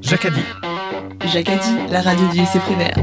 [0.00, 0.40] Jacadi.
[1.26, 2.96] Jacadi, la radio du lycée primaire.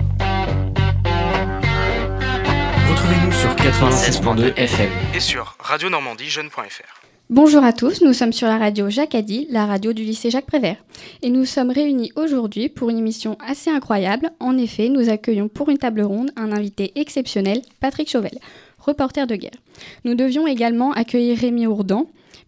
[2.89, 7.01] Retrouvez-nous sur 96.2 FM et sur radionormandiejeune.fr.
[7.29, 10.77] Bonjour à tous, nous sommes sur la radio Jacadi, la radio du lycée Jacques Prévert.
[11.21, 14.31] Et nous sommes réunis aujourd'hui pour une émission assez incroyable.
[14.39, 18.37] En effet, nous accueillons pour une table ronde un invité exceptionnel, Patrick Chauvel,
[18.79, 19.51] reporter de guerre.
[20.05, 22.07] Nous devions également accueillir Rémi Ourdan,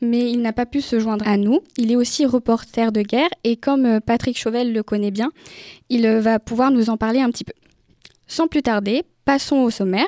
[0.09, 1.59] mais il n'a pas pu se joindre à nous.
[1.77, 5.31] Il est aussi reporter de guerre et comme euh, Patrick Chauvel le connaît bien,
[5.89, 7.53] il euh, va pouvoir nous en parler un petit peu.
[8.27, 10.07] Sans plus tarder, passons au sommaire.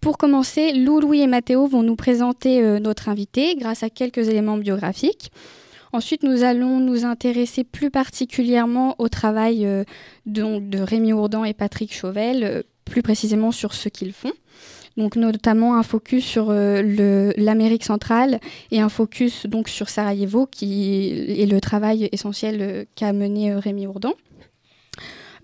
[0.00, 4.28] Pour commencer, Lou, Louis et Mathéo vont nous présenter euh, notre invité grâce à quelques
[4.28, 5.30] éléments biographiques.
[5.92, 9.68] Ensuite, nous allons nous intéresser plus particulièrement au travail
[10.24, 14.32] de, Rémi Ourdan et Patrick Chauvel, plus précisément sur ce qu'ils font
[14.96, 21.40] donc notamment un focus sur euh, l'Amérique centrale et un focus donc sur Sarajevo, qui
[21.40, 24.12] est le travail essentiel euh, qu'a mené euh, Rémi Ourdan.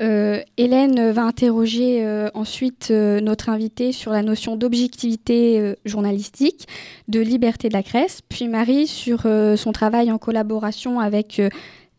[0.01, 6.69] Hélène va interroger ensuite notre invité sur la notion d'objectivité journalistique,
[7.09, 9.23] de liberté de la presse, puis Marie sur
[9.57, 11.43] son travail en collaboration avec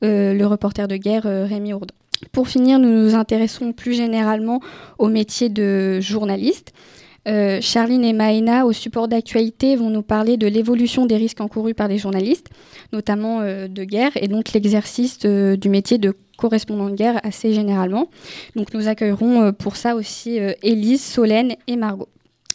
[0.02, 1.94] le reporter de guerre Rémi Ourdan.
[2.32, 4.62] Pour finir, nous nous intéressons plus généralement
[4.98, 6.72] au métier de journaliste.
[7.28, 11.74] Euh, Charline et Maïna, au support d'actualité, vont nous parler de l'évolution des risques encourus
[11.74, 12.48] par les journalistes,
[12.94, 17.54] notamment euh, de guerre, et donc l'exercice euh, du métier de correspondant de guerre assez
[17.54, 18.08] généralement.
[18.56, 22.08] Donc nous accueillerons pour ça aussi Élise, Solène et Margot.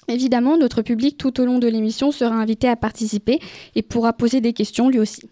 [0.09, 3.41] Évidemment, notre public tout au long de l'émission sera invité à participer
[3.75, 5.29] et pourra poser des questions lui aussi.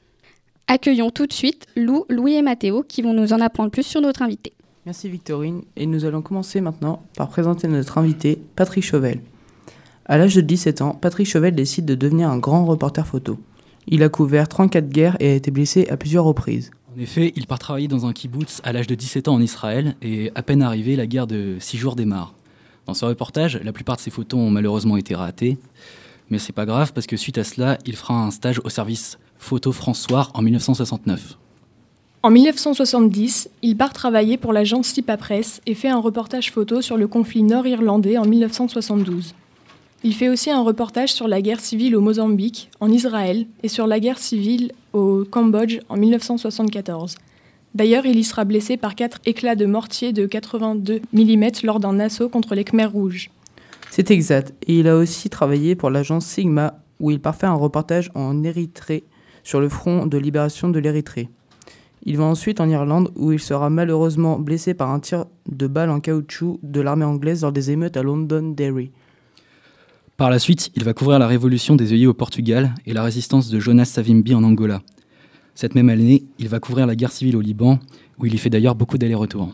[0.67, 4.03] Accueillons tout de suite Lou, Louis et Mathéo qui vont nous en apprendre plus sur
[4.03, 4.53] notre invité.
[4.85, 9.21] Merci Victorine, et nous allons commencer maintenant par présenter notre invité, Patrick Chauvel.
[10.07, 13.39] À l'âge de 17 ans, Patrick Chauvel décide de devenir un grand reporter photo.
[13.87, 16.73] Il a couvert 34 guerres et a été blessé à plusieurs reprises.
[16.97, 19.95] En effet, il part travailler dans un kibbutz à l'âge de 17 ans en Israël
[20.03, 22.35] et à peine arrivé, la guerre de 6 jours démarre.
[22.87, 25.59] Dans ce reportage, la plupart de ses photos ont malheureusement été ratées,
[26.29, 29.21] mais c'est pas grave parce que suite à cela, il fera un stage au service
[29.39, 31.39] photo François en 1969.
[32.25, 36.97] En 1970, il part travailler pour l'agence Stipa Press et fait un reportage photo sur
[36.97, 39.35] le conflit nord-irlandais en 1972.
[40.05, 43.89] Il fait aussi un reportage sur la guerre civile au Mozambique, en Israël, et sur
[43.89, 47.17] la guerre civile au Cambodge en 1974.
[47.75, 51.99] D'ailleurs, il y sera blessé par quatre éclats de mortier de 82 mm lors d'un
[51.99, 53.31] assaut contre les Khmers rouges.
[53.91, 57.55] C'est exact, et il a aussi travaillé pour l'agence Sigma, où il part faire un
[57.55, 59.03] reportage en Érythrée,
[59.43, 61.29] sur le front de libération de l'Érythrée.
[62.05, 65.91] Il va ensuite en Irlande où il sera malheureusement blessé par un tir de balle
[65.91, 68.91] en caoutchouc de l'armée anglaise lors des émeutes à Londonderry.
[70.17, 73.51] Par la suite, il va couvrir la révolution des œillets au Portugal et la résistance
[73.51, 74.83] de Jonas Savimbi en Angola.
[75.55, 77.79] Cette même année, il va couvrir la guerre civile au Liban,
[78.19, 79.53] où il y fait d'ailleurs beaucoup d'allers-retours.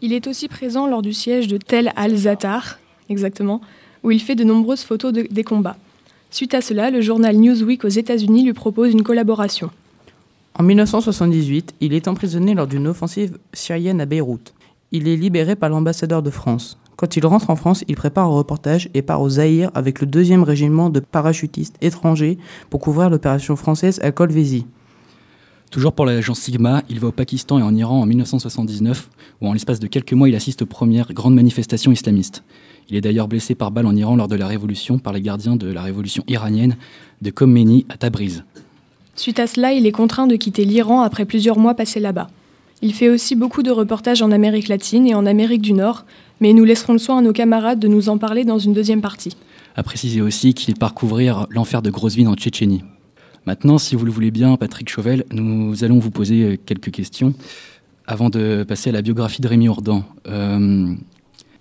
[0.00, 3.60] Il est aussi présent lors du siège de Tel al-Zatar, exactement,
[4.04, 5.76] où il fait de nombreuses photos des combats.
[6.30, 9.70] Suite à cela, le journal Newsweek aux États-Unis lui propose une collaboration.
[10.60, 14.54] En 1978, il est emprisonné lors d'une offensive syrienne à Beyrouth.
[14.90, 16.78] Il est libéré par l'ambassadeur de France.
[16.96, 20.08] Quand il rentre en France, il prépare un reportage et part au Zaïre avec le
[20.08, 22.38] deuxième régiment de parachutistes étrangers
[22.70, 24.66] pour couvrir l'opération française à Kolvezi.
[25.70, 29.52] Toujours pour l'agence Sigma, il va au Pakistan et en Iran en 1979, où en
[29.52, 32.42] l'espace de quelques mois, il assiste aux premières grandes manifestations islamistes.
[32.88, 35.54] Il est d'ailleurs blessé par balle en Iran lors de la révolution par les gardiens
[35.54, 36.76] de la révolution iranienne
[37.22, 38.42] de Khomeini à Tabriz.
[39.18, 42.28] Suite à cela, il est contraint de quitter l'Iran après plusieurs mois passés là-bas.
[42.82, 46.04] Il fait aussi beaucoup de reportages en Amérique latine et en Amérique du Nord,
[46.40, 49.00] mais nous laisserons le soin à nos camarades de nous en parler dans une deuxième
[49.00, 49.36] partie.
[49.74, 52.84] À préciser aussi qu'il part couvrir l'enfer de Grosvin en Tchétchénie.
[53.44, 57.34] Maintenant, si vous le voulez bien, Patrick Chauvel, nous allons vous poser euh, quelques questions
[58.06, 60.04] avant de passer à la biographie de Rémi Ordan.
[60.28, 60.94] Euh,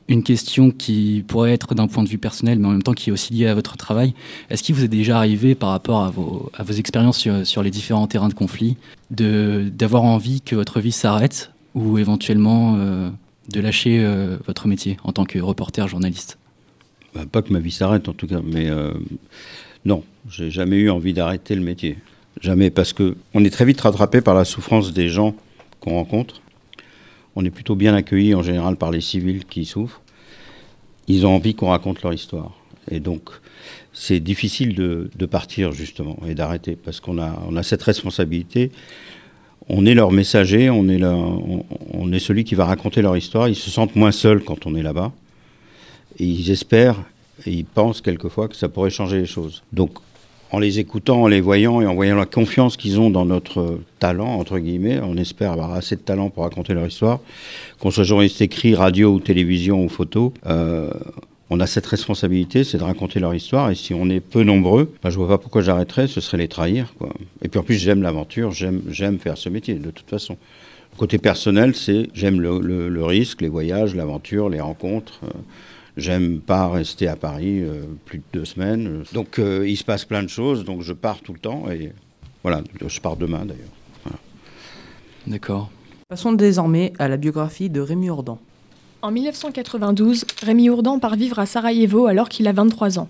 [0.08, 3.10] une question qui pourrait être d'un point de vue personnel, mais en même temps qui
[3.10, 4.14] est aussi liée à votre travail.
[4.50, 8.08] Est-ce qu'il vous est déjà arrivé, par rapport à vos, expériences sur, sur, les différents
[8.08, 8.78] terrains de conflit,
[9.10, 13.10] d'avoir envie que votre vie s'arrête ou éventuellement euh,
[13.50, 16.38] de lâcher euh, votre métier en tant que reporter, journaliste?
[17.14, 18.94] Bah, Pas que ma vie s'arrête en tout cas, mais euh,
[19.86, 21.98] non, j'ai jamais eu envie d'arrêter le métier.
[22.42, 25.36] Jamais, parce que on est très vite rattrapé par la souffrance des gens
[25.80, 26.42] qu'on rencontre
[27.38, 30.02] on est plutôt bien accueilli en général par les civils qui souffrent.
[31.08, 32.52] Ils ont envie qu'on raconte leur histoire.
[32.90, 33.30] Et donc,
[33.94, 38.72] c'est difficile de, partir justement et d'arrêter parce qu'on a, cette responsabilité.
[39.70, 43.48] On est leur messager, on est, on, est celui qui va raconter leur histoire.
[43.48, 45.12] Ils se sentent moins seuls quand on est là-bas.
[46.18, 47.04] Et ils espèrent
[47.46, 49.62] et ils pensent quelquefois que ça pourrait changer les choses.
[49.74, 49.92] Donc,
[50.52, 53.80] en les écoutant, en les voyant et en voyant la confiance qu'ils ont dans notre
[54.00, 57.20] talent, entre guillemets, on espère avoir assez de talent pour raconter leur histoire,
[57.80, 60.90] qu'on soit journaliste écrit, radio ou télévision ou photo, euh,
[61.50, 63.70] on a cette responsabilité, c'est de raconter leur histoire.
[63.72, 66.48] Et si on est peu nombreux, ben, je vois pas pourquoi j'arrêterais, ce serait les
[66.48, 66.94] trahir.
[67.42, 70.38] Et puis en plus, j'aime l'aventure, j'aime faire ce métier, de toute façon.
[70.98, 75.22] Côté personnel, c'est j'aime le, risque, les voyages, l'aventure, les rencontres.
[75.24, 75.28] Euh,
[75.98, 79.04] J'aime pas rester à Paris euh, plus de deux semaines.
[79.14, 81.92] Donc euh, il se passe plein de choses, donc je pars tout le temps et
[82.44, 83.72] voilà, je pars demain d'ailleurs.
[85.26, 85.70] D'accord.
[86.08, 88.40] Passons désormais à la biographie de Rémi Ourdan.
[89.02, 93.10] En 1992, Rémi Ourdan part vivre à Sarajevo alors qu'il a 23 ans.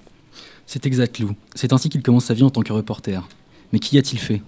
[0.66, 1.32] C'est exact, Lou.
[1.56, 3.28] C'est ainsi qu'il commence sa vie en tant que reporter.
[3.72, 4.42] Mais qu'y a-t-il fait?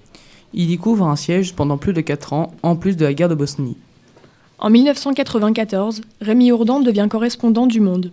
[0.53, 3.29] Il y couvre un siège pendant plus de 4 ans, en plus de la guerre
[3.29, 3.77] de Bosnie.
[4.57, 8.11] En 1994, Rémi Ourdan devient correspondant du Monde.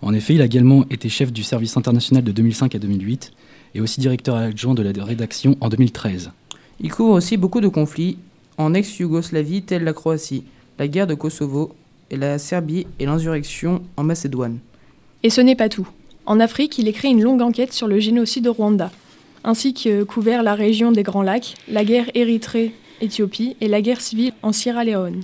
[0.00, 3.32] En effet, il a également été chef du service international de 2005 à 2008
[3.74, 6.30] et aussi directeur adjoint de la rédaction en 2013.
[6.80, 8.18] Il couvre aussi beaucoup de conflits
[8.58, 10.44] en ex-Yougoslavie tels la Croatie,
[10.78, 11.74] la guerre de Kosovo,
[12.12, 14.58] et la Serbie et l'insurrection en Macédoine.
[15.22, 15.88] Et ce n'est pas tout.
[16.26, 18.92] En Afrique, il écrit une longue enquête sur le génocide au Rwanda,
[19.42, 24.32] ainsi que couvert la région des Grands Lacs, la guerre Érythrée-Éthiopie et la guerre civile
[24.42, 25.22] en Sierra Leone.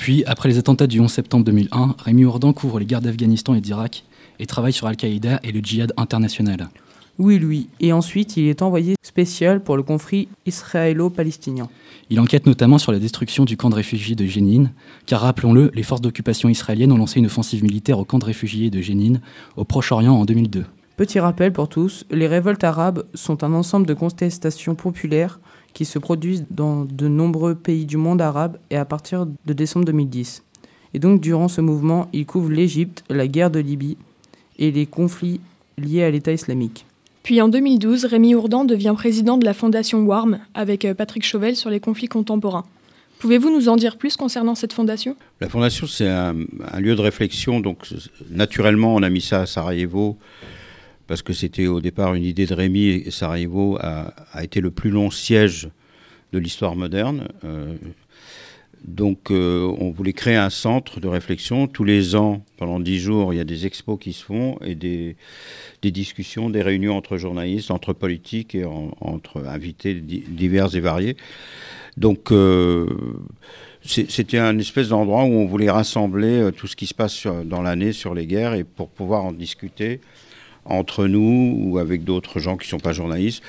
[0.00, 3.60] Puis, après les attentats du 11 septembre 2001, Rémi Ourdan couvre les guerres d'Afghanistan et
[3.60, 4.04] d'Irak
[4.38, 6.70] et travaille sur Al-Qaïda et le djihad international.
[7.18, 7.68] Oui, lui.
[7.80, 11.68] Et ensuite, il est envoyé spécial pour le conflit israélo-palestinien.
[12.08, 14.72] Il enquête notamment sur la destruction du camp de réfugiés de Jénine,
[15.04, 18.70] car rappelons-le, les forces d'occupation israéliennes ont lancé une offensive militaire au camp de réfugiés
[18.70, 19.20] de Jénine,
[19.56, 20.64] au Proche-Orient en 2002.
[20.96, 25.40] Petit rappel pour tous, les révoltes arabes sont un ensemble de contestations populaires
[25.74, 29.86] qui se produisent dans de nombreux pays du monde arabe et à partir de décembre
[29.86, 30.42] 2010.
[30.94, 33.96] Et donc durant ce mouvement, il couvre l'Égypte, la guerre de Libye
[34.58, 35.40] et les conflits
[35.78, 36.86] liés à l'État islamique.
[37.22, 41.54] Puis en 2012, Rémi Ourdan devient président de la fondation WARM avec euh, Patrick Chauvel
[41.54, 42.64] sur les conflits contemporains.
[43.18, 45.14] Pouvez-vous nous en dire plus concernant cette fondation?
[45.42, 46.32] La fondation, c'est un,
[46.78, 47.60] lieu de réflexion.
[47.60, 47.86] Donc,
[48.30, 50.16] naturellement, on a mis ça à Sarajevo
[51.10, 54.14] parce que c'était au départ une idée de Rémi et Sarajevo a,
[54.44, 55.68] été le plus long siège
[56.32, 57.26] de l'histoire moderne.
[57.42, 57.74] Euh,
[58.84, 61.66] donc euh, on voulait créer un centre de réflexion.
[61.66, 64.76] Tous les ans, pendant dix jours, il y a des expos qui se font et
[64.76, 65.16] des,
[65.82, 71.16] discussions, des réunions entre journalistes, entre politiques et entre invités divers et variés.
[71.96, 72.86] Donc euh,
[73.82, 77.90] c'était un espèce d'endroit où on voulait rassembler tout ce qui se passe dans l'année
[77.90, 79.98] sur les guerres et pour pouvoir en discuter
[80.64, 83.42] entre nous ou avec d'autres gens qui ne sont pas journalistes,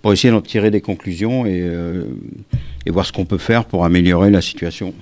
[0.00, 2.04] pour essayer d'en tirer des conclusions et, euh,
[2.86, 4.94] et voir ce qu'on peut faire pour améliorer la situation.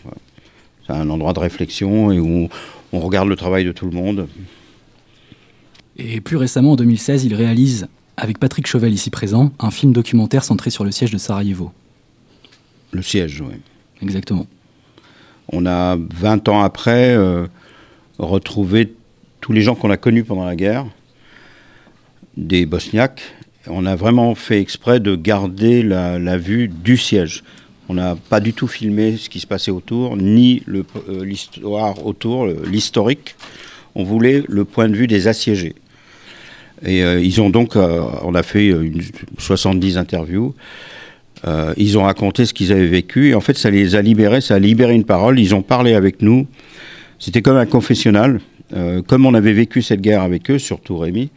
[0.87, 2.49] C'est un endroit de réflexion et où
[2.93, 4.29] on, regarde le travail de tout le monde.
[5.97, 10.45] Et plus récemment, en 2016, il réalise, avec Patrick Chauvel ici présent, un film documentaire
[10.45, 11.73] centré sur le siège de Sarajevo.
[12.93, 13.55] Le siège, oui.
[14.03, 14.47] Exactement.
[15.53, 17.47] On a, 20 ans après, euh,
[18.19, 18.93] retrouvé
[19.41, 20.87] tous les gens qu'on a connus pendant la guerre,
[22.41, 23.23] des Bosniaques.
[23.67, 27.45] On a vraiment fait exprès de garder la, vue du siège.
[27.89, 32.47] On n'a pas du tout filmé ce qui se passait autour, ni euh, l'histoire autour,
[32.47, 33.35] l'historique.
[33.95, 35.75] On voulait le point de vue des assiégés.
[36.85, 39.03] Et euh, ils ont donc, euh, on a fait une
[39.39, 40.55] 70 interviews.
[41.77, 44.55] ils ont raconté ce qu'ils avaient vécu et en fait ça les a libérés, ça
[44.55, 45.39] a libéré une parole.
[45.39, 46.47] Ils ont parlé avec nous.
[47.19, 48.41] C'était comme un confessionnal,
[49.07, 51.31] comme on avait vécu cette guerre avec eux, surtout Rémi.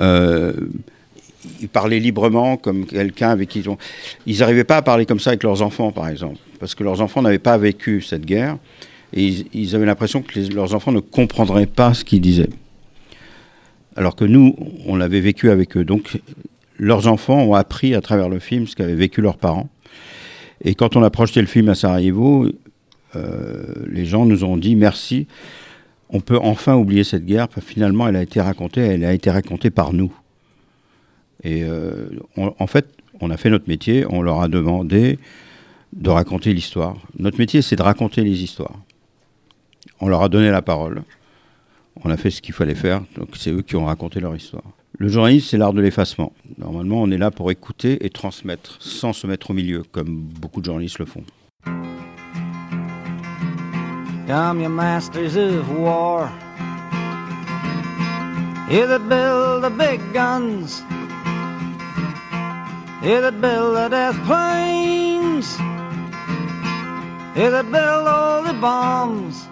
[0.00, 0.52] Euh,
[1.60, 3.78] ils parlaient librement comme quelqu'un avec qui ils ont...
[4.26, 7.00] Ils n'arrivaient pas à parler comme ça avec leurs enfants, par exemple, parce que leurs
[7.00, 8.58] enfants n'avaient pas vécu cette guerre,
[9.14, 12.50] et ils, avaient l'impression que leurs enfants ne comprendraient pas ce qu'ils disaient.
[13.96, 14.54] Alors que nous,
[14.86, 15.84] on l'avait vécu avec eux.
[15.84, 16.20] Donc,
[16.78, 19.68] leurs enfants ont appris à travers le film ce qu'avaient vécu leurs parents.
[20.62, 22.46] Et quand on a projeté le film à Sarajevo,
[23.16, 25.26] euh, les gens nous ont dit merci
[26.12, 27.48] on peut enfin oublier cette guerre.
[27.60, 30.12] Finalement, elle a été racontée, elle a été racontée par nous.
[31.42, 32.86] Et euh, en fait,
[33.20, 35.18] on a fait notre métier, on leur a demandé
[35.92, 36.96] de raconter l'histoire.
[37.18, 38.78] Notre métier, c'est de raconter les histoires.
[40.00, 41.02] On leur a donné la parole.
[42.04, 44.62] On a fait ce qu'il fallait faire, donc c'est eux qui ont raconté leur histoire.
[44.98, 46.32] Le journalisme, c'est l'art de l'effacement.
[46.58, 50.60] Normalement, on est là pour écouter et transmettre, sans se mettre au milieu, comme beaucoup
[50.60, 51.24] de journalistes le font.
[54.30, 56.30] Come, you masters of war.
[58.70, 60.82] You that build the big guns.
[63.02, 65.58] You that build the death planes.
[67.36, 69.48] You that build all the bombs.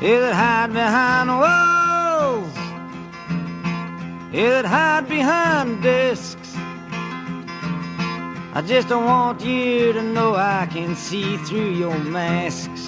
[0.00, 2.56] You that hide behind walls.
[4.32, 6.41] you that hide behind desks.
[8.54, 12.86] I just don't want you to know I can see through your masks.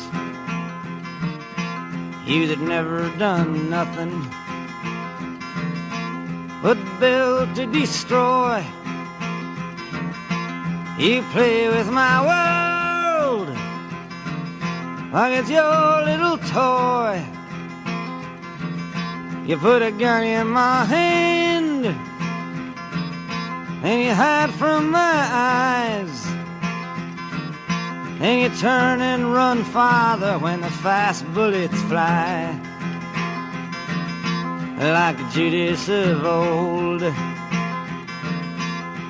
[2.27, 4.13] You that never done nothing
[6.63, 8.63] but build to destroy.
[10.99, 13.49] You play with my world
[15.15, 17.25] like it's your little toy.
[19.47, 22.14] You put a gun in my hand
[23.85, 26.27] and you hide from my eyes.
[28.19, 32.59] And you turn and run farther when the fast bullets fly.
[34.79, 37.03] Like Judas of old.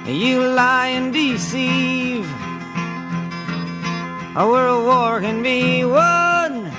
[0.07, 2.29] You lie and deceive.
[4.37, 6.73] A world war can be won.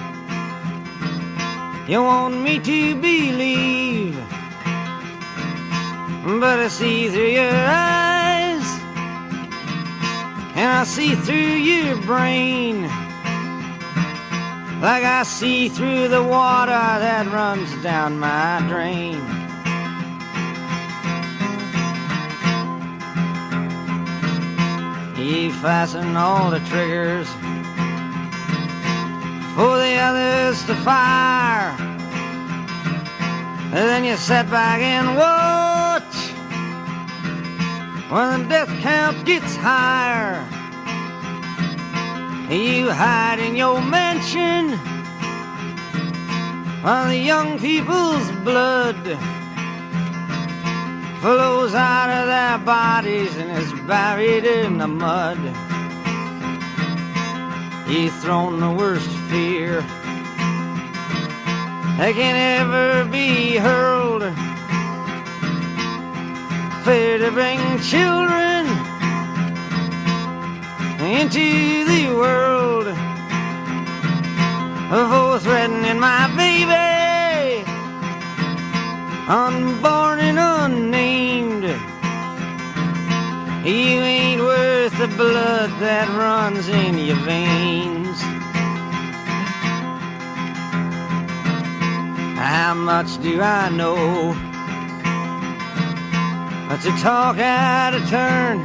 [1.87, 4.17] You want me to believe,
[6.25, 8.65] but I see through your eyes,
[10.55, 12.81] and I see through your brain,
[14.81, 19.21] like I see through the water that runs down my drain.
[25.15, 27.29] You fasten all the triggers
[29.53, 31.75] for the others to fire.
[33.67, 35.64] And then you sit back and watch
[38.09, 40.45] when the death count gets higher.
[42.49, 44.77] You hide in your mansion
[46.83, 49.01] while the young people's blood
[51.19, 55.39] flows out of their bodies and is buried in the mud.
[57.89, 59.81] You've thrown the worst fear
[61.97, 64.04] that can ever be hurled.
[66.85, 68.67] Fear to bring children
[71.01, 72.85] into the world.
[74.91, 77.65] For threatening my baby,
[79.27, 81.63] unborn and unnamed.
[83.65, 88.21] You ain't worth the blood that runs in your veins.
[92.37, 94.44] How much do I know?
[96.75, 98.59] But to talk out of turn,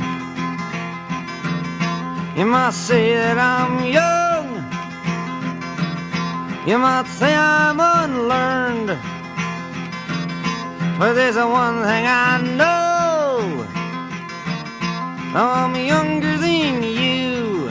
[2.36, 4.46] you might say that I'm young.
[6.68, 8.98] You might say I'm unlearned.
[10.98, 13.64] But there's a one thing I know.
[15.32, 17.70] I'm younger than you.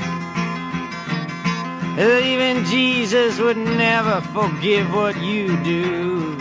[1.99, 6.37] Even Jesus would never forgive what you do.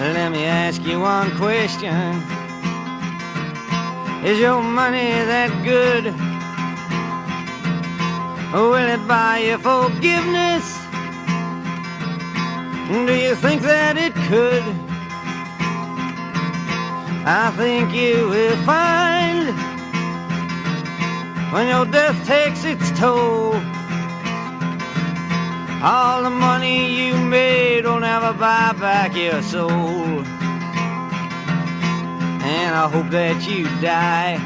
[0.00, 1.92] Let me ask you one question.
[4.24, 6.04] Is your money that good?
[8.54, 10.64] Will it buy you forgiveness?
[12.88, 14.64] Do you think that it could?
[17.26, 19.54] I think you will find
[21.52, 23.52] when your death takes its toll.
[25.82, 30.22] All the money you made will never buy back your soul.
[32.42, 34.36] And I hope that you die.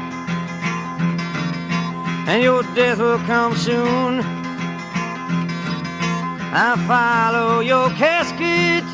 [2.25, 4.23] And your death will come soon.
[6.53, 8.85] I follow your casket.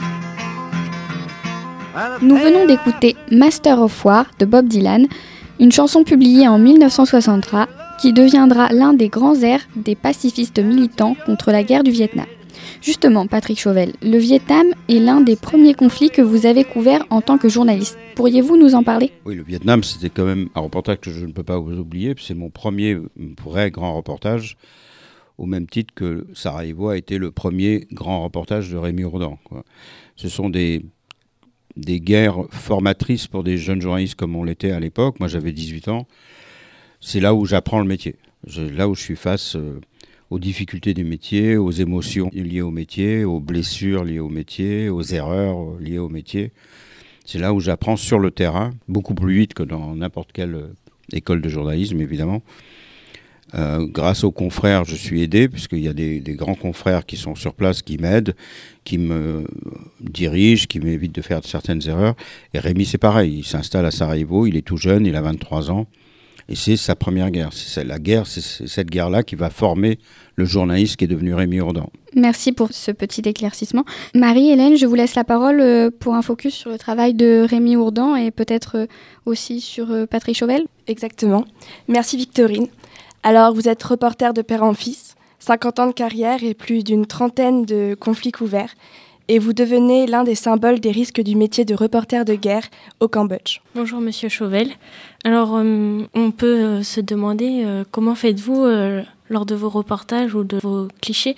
[2.23, 5.05] Nous venons d'écouter Master of War de Bob Dylan,
[5.59, 7.67] une chanson publiée en 1963
[8.01, 12.25] qui deviendra l'un des grands airs des pacifistes militants contre la guerre du Vietnam.
[12.81, 17.21] Justement, Patrick Chauvel, le Vietnam est l'un des premiers conflits que vous avez couverts en
[17.21, 17.99] tant que journaliste.
[18.15, 19.11] Pourriez-vous nous en parler?
[19.25, 22.15] Oui, le Vietnam, c'était quand même un reportage que je ne peux pas oublier.
[22.19, 22.97] C'est mon premier
[23.39, 24.57] vrai grand reportage,
[25.37, 29.37] au même titre que Sarajevo a été le premier grand reportage de Rémi Ourdan.
[29.43, 29.63] Quoi.
[30.15, 30.81] Ce sont des
[31.77, 35.19] guerres formatrices pour des jeunes journalistes comme on l'était à l'époque.
[35.19, 36.07] Moi, j'avais 18 ans.
[37.01, 38.15] C'est là où j'apprends le métier.
[38.55, 39.81] Là où je suis face euh,
[40.29, 45.01] aux difficultés du métier, aux émotions liées au métier, aux blessures liées au métier, aux
[45.01, 46.51] erreurs liées au métier.
[47.25, 50.75] C'est là où j'apprends sur le terrain, beaucoup plus vite que dans n'importe quelle euh,
[51.11, 52.43] école de journalisme, évidemment.
[53.55, 57.17] Euh, grâce aux confrères, je suis aidé, puisqu'il y a des, des, grands confrères qui
[57.17, 58.35] sont sur place, qui m'aident,
[58.85, 59.45] qui me
[59.99, 62.15] dirigent, qui m'évitent de faire certaines erreurs.
[62.53, 65.71] Et Rémi, c'est pareil, il s'installe à Sarajevo, il est tout jeune, il a 23
[65.71, 65.87] ans.
[66.51, 67.51] Et c'est sa première guerre.
[67.53, 69.99] C'est la guerre, c'est cette guerre-là qui va former
[70.35, 71.89] le journaliste qui est devenu Rémi Ourdan.
[72.13, 73.85] Merci pour ce petit éclaircissement.
[74.13, 77.77] Marie-Hélène, je vous laisse la parole euh, pour un focus sur le travail de Rémi
[77.77, 78.85] Ourdan et peut-être euh,
[79.25, 80.65] aussi sur euh, Patrick Chauvel.
[80.87, 81.45] Exactement.
[81.87, 82.67] Merci Victorine.
[83.23, 87.05] Alors, vous êtes reporter de père en fils, 50 ans de carrière et plus d'une
[87.05, 88.75] trentaine de conflits couverts
[89.27, 92.63] et vous devenez l'un des symboles des risques du métier de reporter de guerre
[92.99, 93.59] au Cambodge.
[93.75, 94.69] Bonjour Monsieur Chauvel.
[95.23, 98.65] Alors euh, on peut euh, se demander euh, comment faites-vous
[99.29, 101.35] lors de vos reportages ou de vos clichés,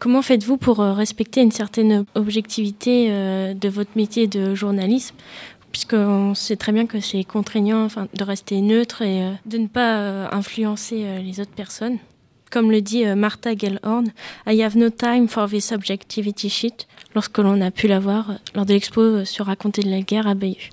[0.00, 5.14] comment faites-vous pour respecter une certaine objectivité de votre métier de journalisme
[5.70, 11.04] puisqu'on sait très bien que c'est contraignant de rester neutre et de ne pas influencer
[11.22, 11.98] les autres personnes.
[12.50, 14.06] Comme le dit Martha Gellhorn,
[14.48, 18.66] I have no time for this objectivity shit lorsque l'on a pu la voir lors
[18.66, 20.70] de l'expo sur Raconter de la guerre à Bayeux.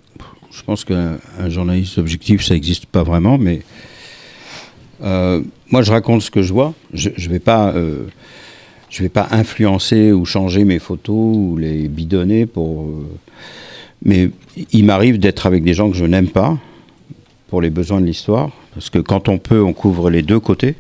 [0.52, 3.62] Je pense qu'un journaliste objectif, ça n'existe pas vraiment, mais
[5.02, 6.74] euh, moi, je raconte ce que je vois.
[6.94, 7.72] Je ne vais pas.
[7.72, 8.04] Euh,
[9.00, 12.84] vais pas influencer ou changer mes photos ou les bidonner pour.
[12.84, 13.08] Euh,
[14.06, 14.30] mais
[14.72, 16.60] il m'arrive d'être avec des gens que je n'aime pas
[17.48, 18.52] pour les besoins de l'histoire.
[18.76, 20.76] Parce que quand on peut, on couvre les deux côtés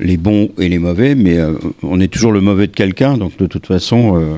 [0.00, 3.36] les bons et les mauvais, mais euh, on est toujours le mauvais de quelqu'un, donc
[3.36, 4.36] de toute façon, euh,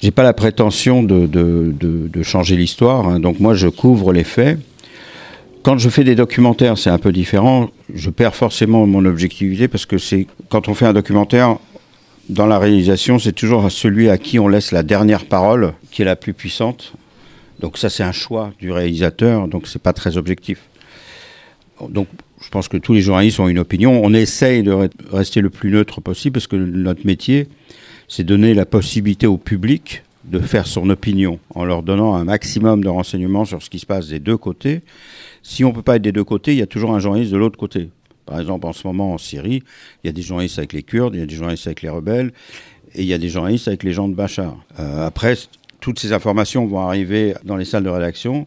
[0.00, 3.20] j'ai pas la prétention de, de, de, changer l'histoire, hein.
[3.20, 4.58] donc moi je couvre les faits.
[5.62, 7.70] Quand je fais des documentaires, c'est un peu différent.
[7.94, 11.56] Je perds forcément mon objectivité parce que c'est quand on fait un documentaire,
[12.28, 16.04] dans la réalisation, c'est toujours celui à qui on laisse la dernière parole qui est
[16.04, 16.94] la plus puissante.
[17.60, 20.58] Donc ça, c'est un choix du réalisateur, donc c'est pas très objectif.
[21.88, 22.08] Donc
[22.42, 24.00] je pense que tous les journalistes ont une opinion.
[24.02, 27.48] On essaye de rester le plus neutre possible parce que notre métier,
[28.08, 32.82] c'est donner la possibilité au public de faire son opinion en leur donnant un maximum
[32.82, 34.82] de renseignements sur ce qui se passe des deux côtés.
[35.42, 37.32] Si on ne peut pas être des deux côtés, il y a toujours un journaliste
[37.32, 37.88] de l'autre côté.
[38.26, 39.62] Par exemple, en ce moment en Syrie,
[40.02, 41.88] il y a des journalistes avec les Kurdes, il y a des journalistes avec les
[41.88, 42.32] rebelles,
[42.94, 44.56] et il y a des journalistes avec les gens de Bachar.
[44.78, 45.36] Euh, après,
[45.80, 48.46] toutes ces informations vont arriver dans les salles de rédaction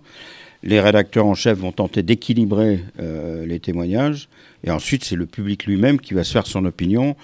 [0.66, 4.28] les rédacteurs en chef vont tenter d'équilibrer euh, les témoignages,
[4.64, 7.16] et ensuite c'est le public lui-même qui va se faire son opinion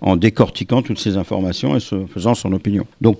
[0.00, 2.86] en décortiquant toutes ces informations et se faisant son opinion.
[3.00, 3.18] Donc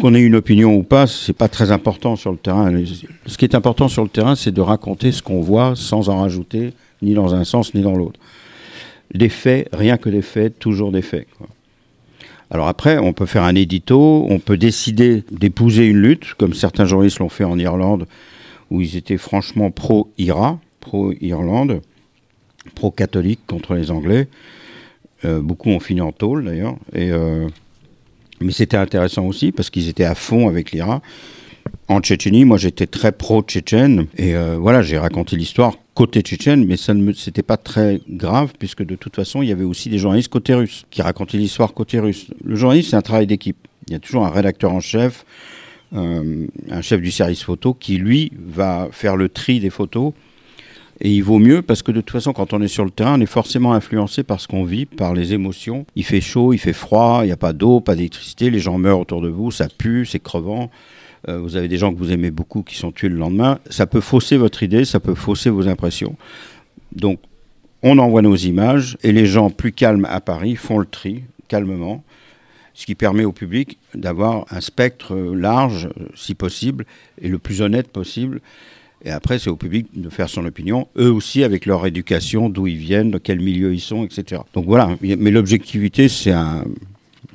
[0.00, 2.72] qu'on ait une opinion ou pas, c'est pas très important sur le terrain.
[3.26, 6.20] Ce qui est important sur le terrain, c'est de raconter ce qu'on voit sans en
[6.20, 8.18] rajouter ni dans un sens ni dans l'autre.
[9.12, 11.26] Des faits, rien que des faits, toujours des faits.
[12.50, 16.86] Alors après, on peut faire un édito, on peut décider d'épouser une lutte, comme certains
[16.86, 18.06] journalistes l'ont fait en Irlande,
[18.72, 21.82] où ils étaient franchement pro-IRA, pro-Irlande,
[22.74, 24.28] pro-catholique contre les Anglais.
[25.26, 26.76] Euh, beaucoup ont fini en tôle d'ailleurs.
[26.96, 27.48] Euh,
[28.40, 31.02] mais c'était intéressant aussi parce qu'ils étaient à fond avec l'IRA.
[31.88, 34.06] En Tchétchénie, moi j'étais très pro-tchétchène.
[34.16, 38.54] Et euh, voilà, j'ai raconté l'histoire côté tchétchène, mais ça ne c'était pas très grave
[38.58, 41.74] puisque de toute façon, il y avait aussi des journalistes côté russe qui racontaient l'histoire
[41.74, 42.28] côté russe.
[42.42, 43.68] Le journaliste, c'est un travail d'équipe.
[43.86, 45.26] Il y a toujours un rédacteur en chef,
[45.94, 50.12] euh, un chef du service photo qui, lui, va faire le tri des photos.
[51.00, 53.18] Et il vaut mieux parce que de toute façon, quand on est sur le terrain,
[53.18, 55.84] on est forcément influencé par ce qu'on vit, par les émotions.
[55.96, 58.78] Il fait chaud, il fait froid, il n'y a pas d'eau, pas d'électricité, les gens
[58.78, 60.70] meurent autour de vous, ça pue, c'est crevant.
[61.28, 63.58] Euh, vous avez des gens que vous aimez beaucoup qui sont tués le lendemain.
[63.68, 66.16] Ça peut fausser votre idée, ça peut fausser vos impressions.
[66.94, 67.18] Donc,
[67.82, 72.04] on envoie nos images et les gens plus calmes à Paris font le tri calmement
[72.74, 76.84] ce qui permet au public d'avoir un spectre large, si possible,
[77.20, 78.40] et le plus honnête possible.
[79.04, 82.68] Et après, c'est au public de faire son opinion, eux aussi avec leur éducation, d'où
[82.68, 84.42] ils viennent, de quel milieu ils sont, etc.
[84.54, 86.64] Donc voilà, mais l'objectivité, c'est un,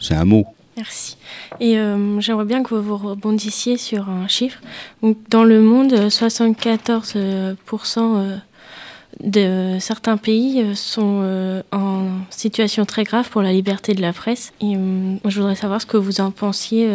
[0.10, 0.46] un mot.
[0.78, 1.18] Merci.
[1.60, 4.60] Et euh, j'aimerais bien que vous rebondissiez sur un chiffre.
[5.30, 8.38] Dans le monde, 74%
[9.24, 14.14] de certains pays euh, sont euh, en situation très grave pour la liberté de la
[14.14, 14.54] presse.
[14.62, 16.88] Et euh, je voudrais savoir ce que vous en pensiez.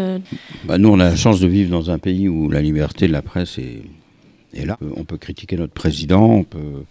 [0.64, 3.12] Bah nous, on a la chance de vivre dans un pays où la liberté de
[3.12, 4.78] la presse est, là.
[4.96, 6.84] On peut critiquer notre président, on peut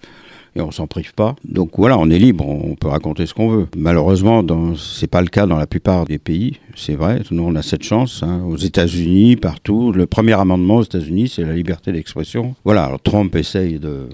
[0.56, 1.36] et on s'en prive pas.
[1.46, 3.68] Donc voilà, on est libre, on peut raconter ce qu'on veut.
[3.78, 4.44] Malheureusement,
[4.78, 7.22] c'est pas le cas dans la plupart des pays, c'est vrai.
[7.32, 8.22] Nous, on a cette chance.
[8.24, 8.42] Hein.
[8.46, 12.56] Aux États-Unis, partout, le premier amendement aux États-Unis, c'est la liberté d'expression.
[12.66, 14.10] Voilà, alors Trump essaye de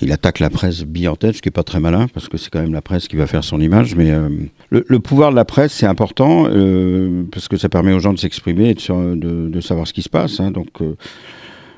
[0.00, 2.36] il attaque la presse bille en tête, ce qui n'est pas très malin, parce que
[2.36, 3.96] c'est quand même la presse qui va faire son image.
[3.96, 4.28] Mais euh,
[4.70, 8.18] le, pouvoir de la presse, c'est important, euh, parce que ça permet aux gens de
[8.18, 10.40] s'exprimer et de, savoir ce qui se passe.
[10.40, 10.52] Hein.
[10.52, 10.96] Donc, euh,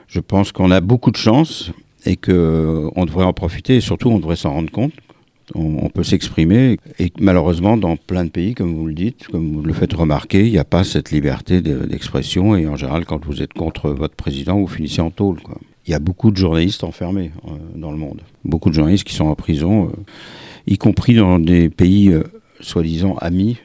[0.09, 1.73] je pense qu'on a beaucoup de chance
[2.05, 4.93] et qu'on devrait en profiter, et surtout, on devrait s'en rendre compte.
[5.55, 9.63] On, peut s'exprimer, et malheureusement, dans plein de pays, comme vous le dites, comme vous
[9.63, 13.43] le faites remarquer, il n'y a pas cette liberté d'expression, et en général, quand vous
[13.43, 15.43] êtes contre votre président, vous finissez en tôle.
[15.43, 15.59] Quoi.
[15.87, 18.21] Il y a beaucoup de journalistes enfermés euh, dans le monde.
[18.45, 19.93] Beaucoup de journalistes qui sont en prison, euh,
[20.67, 22.23] y compris dans des pays euh,
[22.61, 23.59] soi-disant amis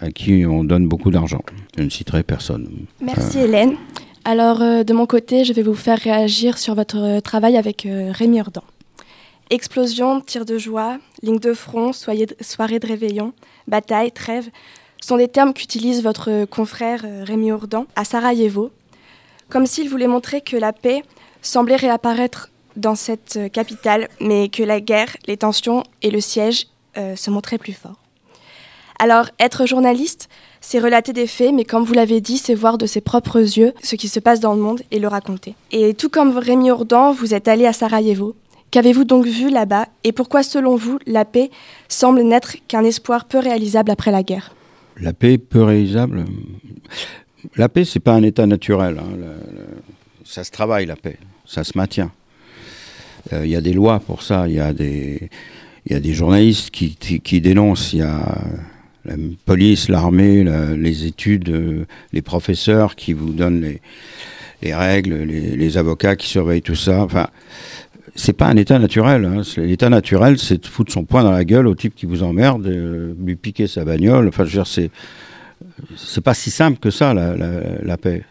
[0.00, 1.42] à qui on donne beaucoup d'argent.
[1.76, 2.68] Je ne citerai personne.
[3.00, 3.74] Merci Hélène.
[4.24, 8.62] Alors de mon côté, je vais vous faire réagir sur votre travail avec Rémi Urdan.
[9.50, 13.32] Explosion, tir de joie, ligne de front, soirée de réveillon,
[13.66, 14.50] bataille, trêve
[15.00, 18.70] sont des termes qu'utilise votre confrère Rémi Urdan à Sarajevo,
[19.48, 21.02] comme s'il voulait montrer que la paix
[21.48, 26.68] semblait réapparaître dans cette euh, capitale, mais que la guerre, les tensions et le siège
[26.96, 28.00] euh, se montraient plus forts.
[29.00, 30.28] Alors, être journaliste,
[30.60, 33.72] c'est relater des faits, mais comme vous l'avez dit, c'est voir de ses propres yeux
[33.82, 35.54] ce qui se passe dans le monde et le raconter.
[35.70, 38.34] Et tout comme Rémi Ourdan, vous êtes allé à Sarajevo.
[38.70, 41.50] Qu'avez-vous donc vu là-bas et pourquoi, selon vous, la paix
[41.88, 44.54] semble n'être qu'un espoir peu réalisable après la guerre?
[45.00, 46.24] La paix peu réalisable
[47.56, 48.98] La paix, c'est pas un état naturel.
[48.98, 49.16] Hein.
[50.24, 51.16] Ça se travaille, la paix
[51.48, 52.12] ça se maintient.
[53.32, 55.30] Euh, il y a des lois pour ça, il y a des,
[55.88, 58.38] y a des journalistes qui, qui, dénoncent, il y a
[59.04, 59.14] la
[59.46, 60.44] police, l'armée,
[60.76, 63.80] les études, euh, les professeurs qui vous donnent les,
[64.62, 67.02] les règles, les, avocats qui surveillent tout ça.
[67.02, 67.28] Enfin,
[68.14, 69.24] c'est pas un état naturel.
[69.24, 69.42] Hein.
[69.56, 72.66] L'état naturel, c'est de foutre son poing dans la gueule au type qui vous emmerde,
[72.66, 74.28] euh, lui piquer sa bagnole.
[74.28, 74.90] Enfin, je veux dire, c'est
[75.96, 78.24] c'est pas si simple que ça la, la, paix.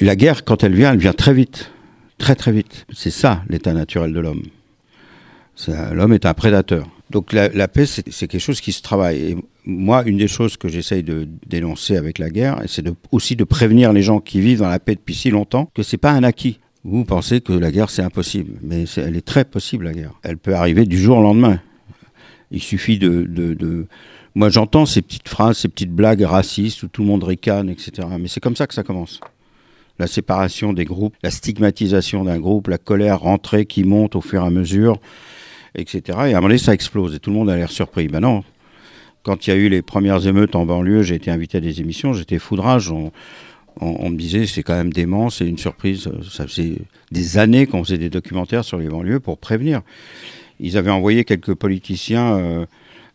[0.00, 1.70] La guerre, quand elle vient, elle vient très vite
[2.18, 2.86] très très vite.
[2.92, 4.42] C'est ça l'état naturel de l'homme.
[5.92, 6.88] L'homme est un prédateur.
[7.10, 9.16] Donc la, paix, c'est quelque chose qui se travaille.
[9.18, 13.44] Et moi, une des choses que j'essaye de dénoncer avec la guerre, c'est aussi de
[13.44, 16.24] prévenir les gens qui vivent dans la paix depuis si longtemps que c'est pas un
[16.24, 16.58] acquis.
[16.84, 20.12] Vous pensez que la guerre c'est impossible, mais elle est très possible la guerre.
[20.22, 21.60] Elle peut arriver du jour au lendemain.
[22.52, 23.86] Il suffit de, de, de...
[24.36, 28.06] moi j'entends ces petites phrases, ces petites blagues racistes où tout le monde ricane, etc.
[28.20, 29.20] Mais c'est comme ça que ça commence
[29.98, 34.42] la séparation des groupes, la stigmatisation d'un groupe, la colère rentrée qui monte au fur
[34.42, 35.00] et à mesure,
[35.74, 36.00] etc.
[36.06, 38.08] Et à un moment donné, ça explose et tout le monde a l'air surpris.
[38.08, 38.44] Ben non.
[39.22, 41.80] Quand il y a eu les premières émeutes en banlieue, j'ai été invité à des
[41.80, 42.92] émissions, j'étais foudrage.
[42.92, 43.10] On,
[43.80, 46.08] on, me disait, c'est quand même dément, c'est une surprise.
[46.30, 46.78] Ça faisait
[47.10, 49.82] des années qu'on faisait des documentaires sur les banlieues pour prévenir.
[50.60, 52.66] Ils avaient envoyé quelques politiciens euh,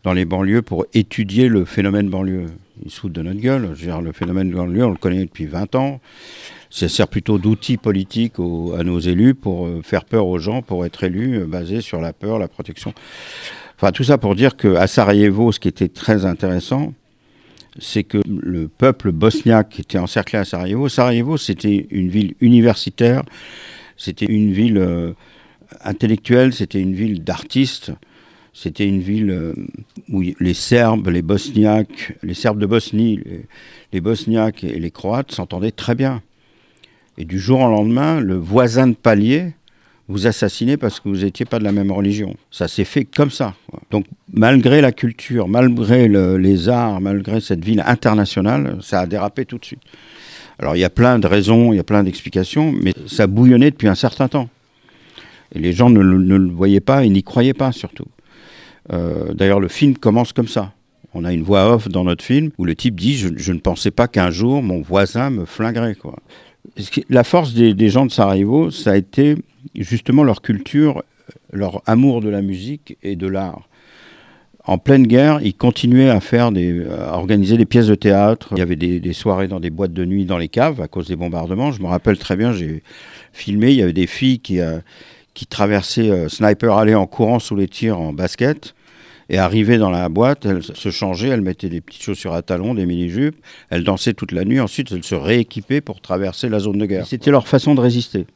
[0.04, 2.46] dans les banlieues pour étudier le phénomène banlieue.
[2.84, 3.74] Ils se foutent de notre gueule.
[4.02, 6.00] Le phénomène banlieue, on le connaît depuis 20 ans
[6.72, 10.86] ça sert plutôt d'outil politique à nos élus pour euh, faire peur aux gens, pour
[10.86, 12.94] être élus, euh, basé sur la peur, la protection.
[13.76, 16.94] Enfin, tout ça pour dire qu'à Sarajevo, ce qui était très intéressant,
[17.78, 23.22] c'est que le peuple bosniaque était encerclé à Sarajevo, Sarajevo, c'était une ville universitaire,
[23.98, 25.12] c'était une ville euh,
[25.84, 27.92] intellectuelle, c'était une ville d'artistes,
[28.54, 29.54] c'était une ville
[30.08, 33.20] où les Serbes, les Bosniaques, les Serbes de Bosnie,
[33.92, 36.22] les Bosniaques et les Croates s'entendaient très bien.
[37.18, 39.52] Et du jour au lendemain, le voisin de palier
[40.08, 42.36] vous assassinez parce que vous n'étiez pas de la même religion.
[42.50, 43.54] Ça s'est fait comme ça.
[43.90, 49.58] Donc malgré la culture, malgré les arts, malgré cette ville internationale, ça a dérapé tout
[49.58, 49.82] de suite.
[50.58, 53.70] Alors il y a plein de raisons, il y a plein d'explications, mais ça bouillonnait
[53.70, 54.48] depuis un certain temps.
[55.54, 58.06] Et les gens ne, le voyaient pas et n'y croyaient pas surtout.
[58.92, 60.72] Euh, d'ailleurs le film commence comme ça.
[61.14, 63.90] On a une voix off dans notre film où le type dit je, ne pensais
[63.90, 65.96] pas qu'un jour mon voisin me flinguerait.
[67.08, 69.36] La force des, gens de Sarajevo, ça a été
[69.74, 71.02] justement leur culture,
[71.52, 73.68] leur amour de la musique et de l'art.
[74.64, 78.48] En pleine guerre, ils continuaient à faire des, à organiser des pièces de théâtre.
[78.52, 81.08] Il y avait des, soirées dans des boîtes de nuit dans les caves à cause
[81.08, 81.72] des bombardements.
[81.72, 82.84] Je me rappelle très bien, j'ai
[83.32, 83.72] filmé.
[83.72, 84.78] Il y avait des filles qui, euh,
[85.34, 88.74] qui traversaient euh, Sniper Alley en courant sous les tirs en basket.
[89.28, 92.74] Et arrivée dans la boîte, elle se changeait, elle mettait des petites chaussures à talons,
[92.74, 93.36] des mini-jupes,
[93.70, 97.06] elle dansait toute la nuit, ensuite elle se rééquipait pour traverser la zone de guerre.
[97.06, 98.26] C'était leur façon de résister.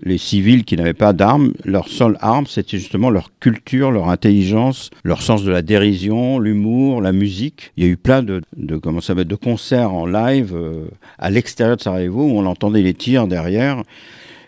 [0.00, 4.90] Les civils qui n'avaient pas d'armes, leur seule arme, c'était justement leur culture, leur intelligence,
[5.04, 7.72] leur sens de la dérision, l'humour, la musique.
[7.76, 8.40] Il y a eu plein de,
[8.82, 10.86] comment ça va, de concerts en live euh,
[11.18, 13.82] à l'extérieur de Sarajevo où on entendait les tirs derrière.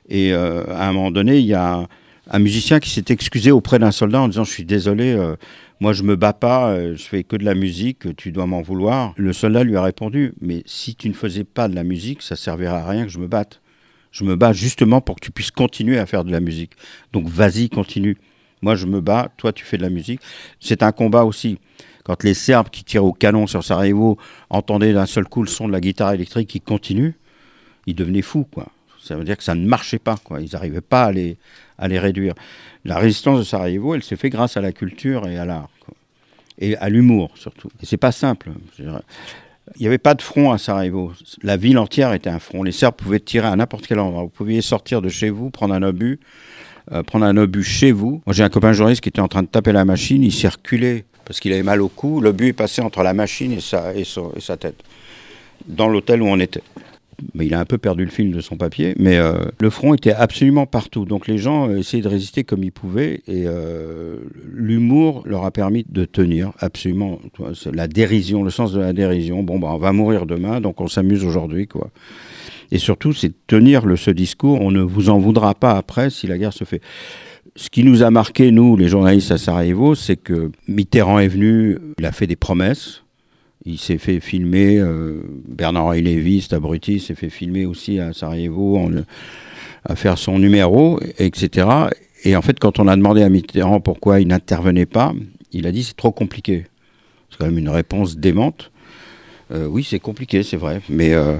[0.08, 1.88] Et euh, à un moment donné, il y a
[2.30, 5.36] un musicien qui s'est excusé auprès d'un soldat en disant je suis désolé, euh,
[5.80, 8.62] moi je me bats pas, euh, je fais que de la musique, tu dois m'en
[8.62, 9.12] vouloir.
[9.16, 12.36] Le soldat lui a répondu mais si tu ne faisais pas de la musique, ça
[12.36, 13.60] servirait à rien que je me batte.
[14.10, 16.72] Je me bats justement pour que tu puisses continuer à faire de la musique.
[17.12, 18.16] Donc vas-y, continue.
[18.62, 20.20] Moi je me bats, toi tu fais de la musique.
[20.60, 21.58] C'est un combat aussi.
[22.04, 24.18] Quand les Serbes qui tirent au canon sur Sarajevo
[24.50, 27.16] entendaient d'un seul coup le son de la guitare électrique qui continue,
[27.86, 28.68] ils devenaient fous quoi.
[29.04, 30.40] Ça veut dire que ça ne marchait pas quoi.
[30.40, 31.36] Ils n'arrivaient pas à les
[31.78, 32.34] à les réduire.
[32.84, 35.68] La résistance de Sarajevo, elle s'est faite grâce à la culture et à l'art.
[36.58, 37.68] Et à l'humour, surtout.
[37.82, 38.50] Et c'est pas simple.
[38.78, 38.86] Il
[39.80, 41.12] n'y avait pas de front à Sarajevo.
[41.42, 42.62] La ville entière était un front.
[42.62, 44.22] Les Serbes pouvaient tirer à n'importe quel endroit.
[44.22, 46.20] Vous pouviez sortir de chez vous, prendre un obus,
[46.92, 48.22] euh, prendre un obus chez vous.
[48.24, 50.22] Moi, j'ai un copain journaliste qui était en train de taper la machine.
[50.22, 52.20] Il s'est reculé parce qu'il avait mal au cou.
[52.20, 54.80] L'obus est passé entre la machine et sa, et sa tête
[55.66, 56.62] dans l'hôtel où on était
[57.34, 59.94] mais il a un peu perdu le fil de son papier, mais euh, le front
[59.94, 61.04] était absolument partout.
[61.04, 64.18] Donc les gens euh, essayaient de résister comme ils pouvaient, et euh,
[64.52, 67.18] l'humour leur a permis de tenir absolument.
[67.72, 69.42] La dérision, le sens de la dérision.
[69.42, 71.90] Bon, bah, on va mourir demain, donc on s'amuse aujourd'hui, quoi.
[72.70, 74.60] Et surtout, c'est tenir ce discours.
[74.60, 76.80] On ne vous en voudra pas après si la guerre se fait.
[77.56, 81.78] Ce qui nous a marqué, nous, les journalistes à Sarajevo, c'est que Mitterrand est venu,
[81.98, 83.03] il a fait des promesses
[83.66, 88.78] il s'est fait filmer, euh, Bernard-Henri Lévy, cet abruti, s'est fait filmer aussi à Sarajevo
[88.78, 88.90] en,
[89.84, 91.66] à faire son numéro, etc.
[92.24, 95.12] Et en fait, quand on a demandé à Mitterrand pourquoi il n'intervenait pas,
[95.52, 96.66] il a dit c'est trop compliqué.
[97.30, 98.70] C'est quand même une réponse démente.
[99.52, 100.80] Euh, oui, c'est compliqué, c'est vrai.
[100.88, 101.36] Mais euh,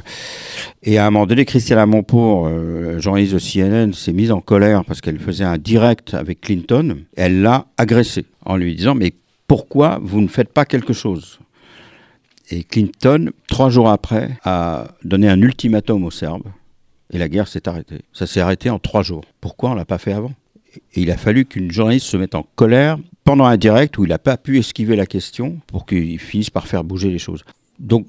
[0.82, 4.84] et à un moment donné, Christiane Amonpour, euh, journaliste de CNN, s'est mise en colère
[4.84, 6.98] parce qu'elle faisait un direct avec Clinton.
[7.16, 9.14] Elle l'a agressé en lui disant mais
[9.46, 11.38] pourquoi vous ne faites pas quelque chose?
[12.50, 16.48] Et Clinton, trois jours après, a donné un ultimatum aux Serbes
[17.12, 18.02] et la guerre s'est arrêtée.
[18.12, 19.24] Ça s'est arrêté en trois jours.
[19.40, 20.32] Pourquoi on ne l'a pas fait avant?
[20.94, 24.08] Et il a fallu qu'une journaliste se mette en colère pendant un direct où il
[24.08, 27.44] n'a pas pu esquiver la question pour qu'il finisse par faire bouger les choses.
[27.78, 28.08] Donc,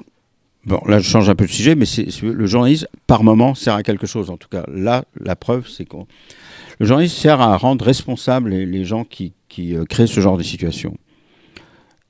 [0.65, 1.85] bon, là je change un peu de sujet, mais
[2.23, 4.29] le journaliste, par moment, sert à quelque chose.
[4.29, 5.97] En tout cas, là, la preuve, c'est que
[6.79, 10.43] le journaliste sert à rendre responsables les, gens qui, qui euh, créent ce genre de
[10.43, 10.97] situation.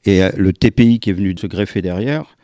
[0.05, 2.35] Et euh, le TPI qui est venu se greffer derrière,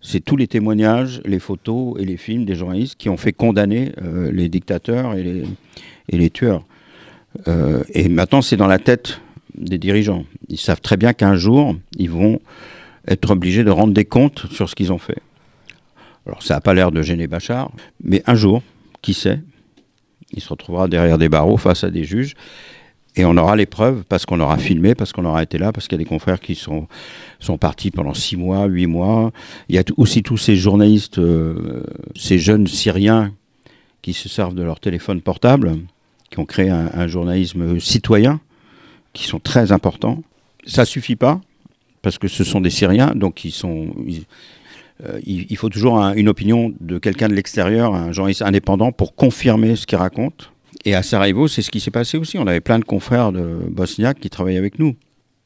[0.00, 3.92] c'est tous les témoignages, les photos et les films des journalistes qui ont fait condamner
[4.02, 5.44] euh, les dictateurs et les,
[6.08, 6.64] et les tueurs.
[7.48, 9.20] Euh, et maintenant, c'est dans la tête
[9.54, 10.24] des dirigeants.
[10.48, 12.40] Ils savent très bien qu'un jour, ils vont
[13.06, 15.18] être obligés de rendre des comptes sur ce qu'ils ont fait.
[16.26, 17.70] Alors, ça n'a pas l'air de gêner Bachar,
[18.02, 18.62] mais un jour,
[19.02, 19.40] qui sait,
[20.32, 22.34] il se retrouvera derrière des barreaux face à des juges
[23.14, 25.86] et on aura les preuves parce qu'on aura filmé, parce qu'on aura été là, parce
[25.86, 26.88] qu'il y a des confrères qui sont,
[27.40, 29.32] sont partis pendant six mois, huit mois.
[29.68, 31.82] Il y a aussi tous ces journalistes, euh,
[32.16, 33.32] ces jeunes Syriens
[34.00, 35.76] qui se servent de leur téléphone portable,
[36.30, 38.40] qui ont créé un, journalisme citoyen,
[39.12, 40.22] qui sont très importants.
[40.66, 41.40] Ça suffit pas,
[42.00, 43.94] parce que ce sont des Syriens, donc ils sont...
[45.04, 49.76] Euh, il, faut toujours une opinion de quelqu'un de l'extérieur, un journaliste indépendant, pour confirmer
[49.76, 50.51] ce qu'il raconte
[50.84, 52.38] et à Sarajevo, c'est ce qui s'est passé aussi.
[52.38, 54.96] On avait plein de confrères de bosniaques qui travaillaient avec nous.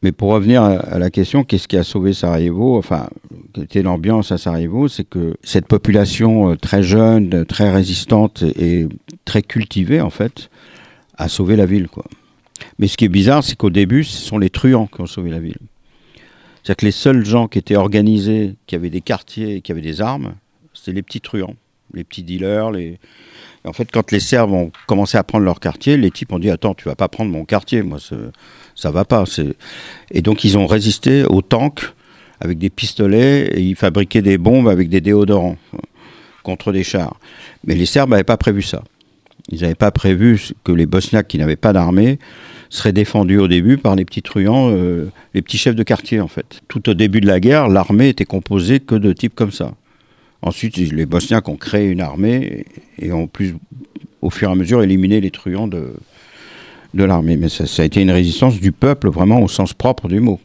[0.03, 2.77] Mais pour revenir à la question, qu'est-ce qui a sauvé Sarajevo?
[2.77, 3.09] Enfin,
[3.53, 4.89] quelle était l'ambiance à Sarajevo?
[4.89, 8.87] C'est que cette population euh, très jeune, très résistante et
[9.25, 10.51] très cultivée, en fait,
[11.17, 11.89] a sauvé la ville.
[11.89, 12.05] Quoi.
[12.79, 15.31] Mais ce qui est bizarre, c'est qu'au début, ce sont les truands qui ont sauvé
[15.31, 15.59] la ville.
[16.63, 20.01] C'est-à-dire que les seuls gens qui étaient organisés, qui avaient des quartiers, qui avaient des
[20.01, 20.35] armes,
[20.75, 21.55] c'était les petits truands,
[21.95, 22.99] les petits dealers, les,
[23.67, 26.51] en fait, quand les Serbes ont commencé à prendre leur quartier, les types ont dit
[26.51, 27.99] Attends, tu vas pas prendre mon quartier, moi,
[28.75, 29.25] ça va pas.
[30.11, 31.93] Et donc, ils ont résisté aux tanks
[32.41, 35.57] avec des pistolets et ils fabriquaient des bombes avec des déodorants
[36.43, 37.19] contre des chars.
[37.65, 38.83] Mais les Serbes n'avaient pas prévu ça.
[39.49, 42.19] Ils n'avaient pas prévu que les Bosniaques qui n'avaient pas d'armée
[42.69, 46.29] seraient défendus au début par les petits truands, euh, les petits chefs de quartier en
[46.29, 46.63] fait.
[46.69, 49.73] Tout au début de la guerre, l'armée était composée que de types comme ça.
[50.43, 52.65] Ensuite, les Bosniaques ont créé une armée
[52.99, 53.55] et ont plus,
[54.23, 55.95] au fur et à mesure, éliminé les truands de,
[56.95, 57.37] de l'armée.
[57.37, 60.41] Mais ça, a été une résistance du peuple, vraiment au sens propre du mot.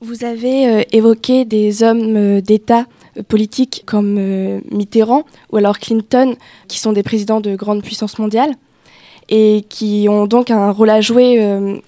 [0.00, 6.34] Vous avez euh, évoqué des hommes euh, d'État euh, politiques comme Mitterrand ou alors Clinton,
[6.66, 8.54] qui sont des présidents de grandes puissances mondiales
[9.28, 11.40] et qui ont donc un rôle à jouer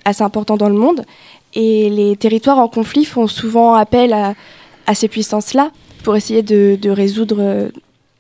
[0.05, 1.05] assez important dans le monde.
[1.53, 5.71] Et les territoires en conflit font souvent appel à ces puissances-là
[6.05, 7.69] pour essayer de, résoudre euh,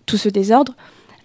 [0.07, 0.75] tout ce désordre.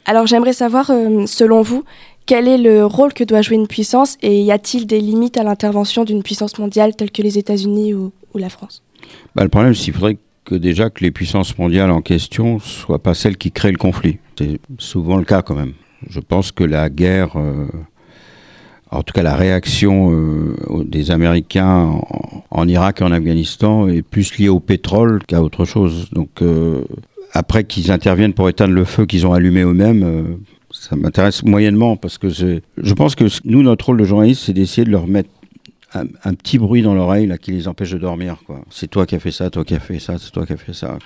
[0.06, 1.84] Alors j'aimerais savoir, euh, selon vous,
[2.26, 5.43] quel est le rôle que doit jouer une puissance et y a-t-il des limites à
[5.43, 8.84] l'intervention d'une puissance mondiale telle que les États-Unis ou, la France?
[9.36, 12.60] Bah, Le problème, c'est qu'il faudrait que déjà que les puissances mondiales en question ne
[12.60, 14.19] soient pas celles qui créent le conflit.
[14.38, 15.74] C'est souvent le cas quand même.
[16.08, 17.38] Je pense que la guerre...
[17.38, 17.67] Euh,
[18.91, 22.02] en tout cas, la réaction euh, des Américains
[22.49, 26.10] en, Irak et en Afghanistan est plus liée au pétrole qu'à autre chose.
[26.12, 26.84] Donc, euh,
[27.34, 30.23] après qu'ils interviennent pour éteindre le feu qu'ils ont allumé eux-mêmes, euh,
[30.71, 34.86] ça m'intéresse moyennement parce que je pense que nous, notre rôle de journaliste, c'est d'essayer
[34.86, 35.30] de leur mettre
[35.93, 38.38] un, petit bruit dans l'oreille qui les empêche de dormir.
[38.69, 40.58] C'est toi qui as fait ça, toi qui as fait ça, c'est toi qui as
[40.58, 40.97] fait ça.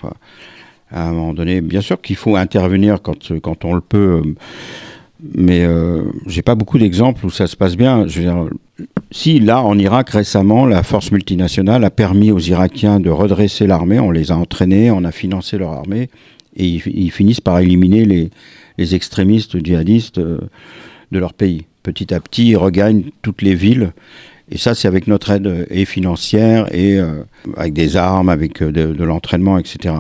[0.91, 4.22] À un moment donné, bien sûr qu'il faut intervenir quand on le peut
[5.36, 8.08] mais euh, j'ai pas beaucoup d'exemples où ça se passe bien.
[8.08, 8.48] Je veux dire,
[9.12, 14.00] si là, en Irak récemment, la force multinationale a permis aux Irakiens de redresser l'armée,
[14.00, 16.10] on les a entraînés, on a financé leur armée,
[16.56, 18.30] et ils, finissent par éliminer les,
[18.78, 20.40] les extrémistes djihadistes euh,
[21.12, 21.66] de leur pays.
[21.84, 23.94] Petit à petit, ils regagnent toutes les villes.
[24.52, 27.24] Et ça, c'est avec notre aide euh, et financière et euh,
[27.58, 29.96] avec des armes, avec de, de l'entraînement, etc.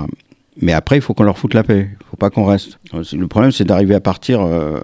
[0.61, 1.89] Mais après, il faut qu'on leur foute la paix.
[1.91, 2.79] Il faut pas qu'on reste.
[2.93, 4.79] Le problème, c'est d'arriver à partir euh,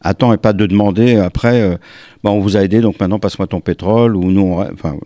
[0.00, 1.62] à temps et pas de demander après.
[1.62, 1.76] Euh,
[2.22, 4.16] bon, on vous a aidé, donc maintenant passe-moi ton pétrole.
[4.16, 4.96] Ou nous, on, enfin,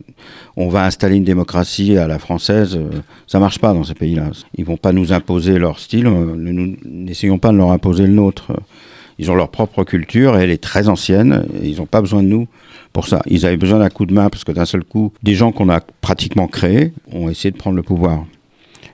[0.57, 2.77] on va installer une démocratie à la française.
[2.77, 2.91] Euh,
[3.27, 4.31] ça marche pas dans ces pays-là.
[4.57, 6.09] Ils vont pas nous imposer leur style.
[6.85, 8.53] N'essayons pas de leur imposer le nôtre.
[9.19, 11.47] Ils ont leur propre culture et elle est très ancienne.
[11.63, 12.49] Et ils n'ont pas besoin de nous
[12.93, 13.21] pour ça.
[13.27, 15.69] Ils avaient besoin d'un coup de main parce que d'un seul coup, des gens qu'on
[15.69, 18.25] a pratiquement créés ont essayé de prendre le pouvoir.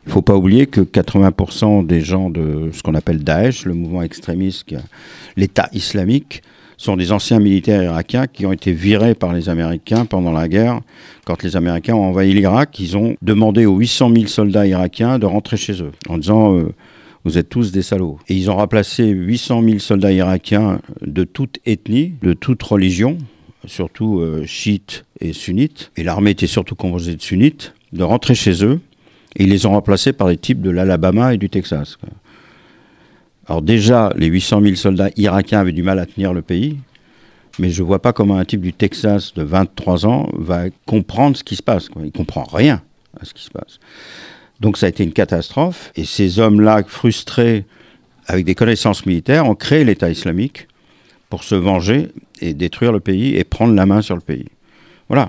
[0.04, 3.72] Il ne faut pas oublier que 80% des gens de ce qu'on appelle Daesh, le
[3.72, 4.66] mouvement extrémiste,
[5.36, 6.42] l'État islamique,
[6.76, 10.80] sont des anciens militaires irakiens qui ont été virés par les Américains pendant la guerre.
[11.24, 15.24] Quand les Américains ont envahi l'Irak, ils ont demandé aux 800 000 soldats irakiens de
[15.24, 16.74] rentrer chez eux en disant euh,
[17.24, 18.18] vous êtes tous des salauds.
[18.28, 23.16] Et ils ont remplacé 800 000 soldats irakiens de toute ethnie, de toute religion,
[23.64, 25.90] surtout euh, chiites et sunnites.
[25.96, 28.80] Et l'armée était surtout composée de sunnites, de rentrer chez eux
[29.36, 31.98] et ils les ont remplacés par les types de l'Alabama et du Texas.
[33.46, 36.78] Alors déjà, les 800 000 soldats irakiens avaient du mal à tenir le pays,
[37.58, 41.36] mais je ne vois pas comment un type du Texas de 23 ans va comprendre
[41.36, 41.88] ce qui se passe.
[41.96, 42.82] Il ne comprend rien
[43.20, 43.78] à ce qui se passe.
[44.60, 47.64] Donc ça a été une catastrophe, et ces hommes-là, frustrés
[48.26, 50.68] avec des connaissances militaires, ont créé l'État islamique
[51.28, 52.08] pour se venger
[52.40, 54.46] et détruire le pays et prendre la main sur le pays.
[55.08, 55.28] Voilà.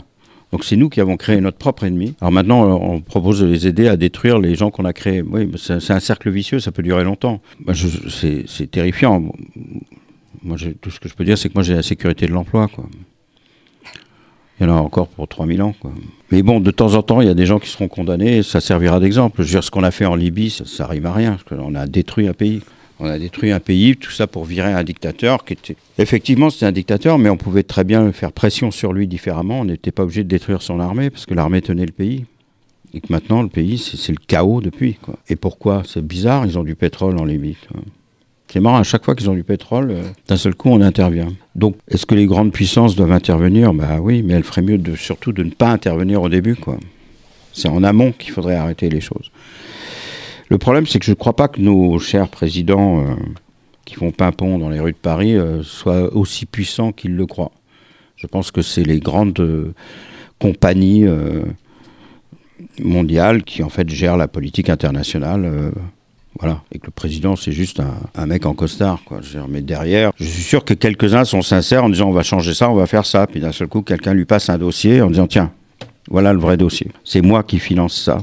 [0.55, 2.15] Donc c'est nous qui avons créé notre propre ennemi.
[2.21, 5.21] Alors maintenant, euh, on propose de les aider à détruire les gens qu'on a créés.
[5.21, 7.41] Oui, c'est un cercle vicieux, ça peut durer longtemps.
[7.73, 9.21] C'est terrifiant.
[10.43, 12.69] Moi, tout ce que je peux dire, c'est que moi, j'ai la sécurité de l'emploi.
[14.57, 15.75] Il y en a encore pour 3000 ans.
[16.31, 18.61] Mais bon, de temps en temps, il y a des gens qui seront condamnés, ça
[18.61, 19.41] servira d'exemple.
[19.41, 21.37] Je veux dire, ce qu'on a fait en Libye, ça, ça arrive à rien.
[21.49, 22.61] Parce on a détruit un pays.
[22.99, 25.75] On a détruit un pays, tout ça pour virer un dictateur qui était.
[25.97, 29.61] Effectivement, c'était un dictateur, mais on pouvait très bien faire pression sur lui différemment.
[29.61, 32.25] On n'était pas obligé de détruire son armée parce que l'armée tenait le pays.
[32.93, 34.93] Et que maintenant, le pays, c'est le chaos depuis.
[34.93, 35.15] Quoi.
[35.27, 35.83] Et pourquoi?
[35.85, 37.57] C'est bizarre, ils ont du pétrole en Libye.
[38.47, 41.27] C'est marrant, à chaque fois qu'ils ont du pétrole, euh, d'un seul coup, on intervient.
[41.55, 43.73] Donc, est-ce que les grandes puissances doivent intervenir?
[43.73, 46.55] Bah oui, mais elles feraient mieux de, surtout de ne pas intervenir au début.
[47.51, 49.29] C'est en amont qu'il faudrait arrêter les choses.
[50.49, 53.15] Le problème, c'est que je ne crois pas que nos chers présidents euh,
[53.83, 57.51] qui font pimpon dans les rues de Paris euh, soient aussi puissants qu'ils le croient.
[58.15, 59.73] Je pense que c'est les grandes euh,
[60.39, 61.05] compagnies
[62.79, 65.71] mondiales qui en fait gèrent la politique internationale.
[66.39, 67.81] voilà, et que le président, c'est juste
[68.15, 69.01] un, mec en costard.
[69.05, 69.21] Quoi.
[69.47, 72.69] mais derrière, je suis sûr que quelques-uns sont sincères en disant on va changer ça,
[72.69, 73.27] on va faire ça.
[73.27, 75.51] Puis d'un seul coup, quelqu'un lui passe un dossier en disant tiens,
[76.09, 76.87] voilà le vrai dossier.
[77.03, 78.17] C'est moi qui finance ça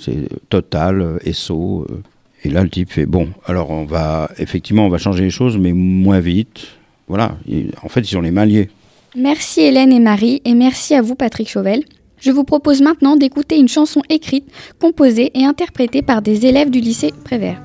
[0.00, 1.86] c'est Total, Esso.
[1.88, 2.02] Euh,
[2.44, 5.58] et là, le type fait bon, alors on va effectivement, on va changer les choses,
[5.58, 6.68] mais moins vite.
[7.08, 7.36] Voilà,
[7.82, 8.68] en fait, ils ont les mains liées.
[9.16, 11.82] Merci Hélène et Marie, et merci à vous Patrick Chauvel.
[12.20, 14.44] Je vous propose maintenant d'écouter une chanson écrite,
[14.80, 17.62] composée et interprétée par des élèves du lycée Prévert.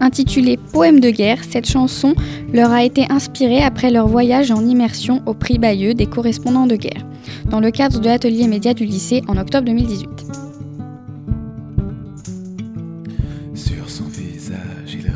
[0.00, 2.14] Intitulée Poème de guerre, cette chanson
[2.52, 6.76] leur a été inspirée après leur voyage en immersion au prix Bayeux des correspondants de
[6.76, 7.06] guerre,
[7.50, 10.51] dans le cadre de l'atelier média du lycée en octobre 2018.
[13.92, 15.10] son visage et le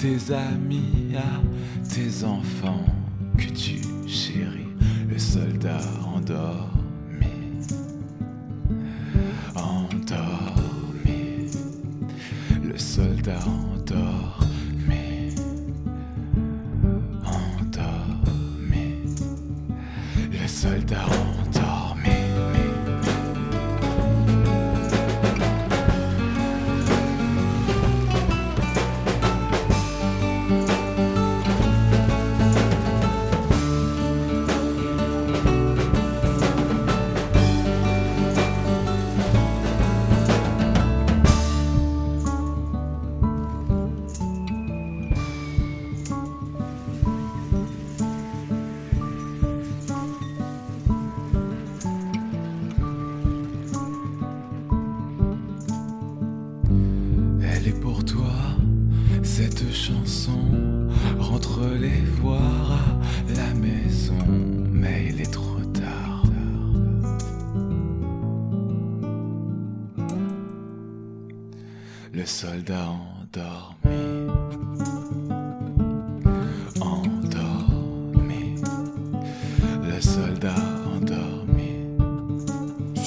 [0.00, 2.86] tes amis, à tes enfants
[3.36, 4.66] que tu chéris.
[5.06, 5.78] Le soldat
[6.16, 7.26] endormi,
[12.62, 15.34] le soldat endormi,
[17.26, 18.94] endormi,
[20.32, 21.29] le soldat endormi.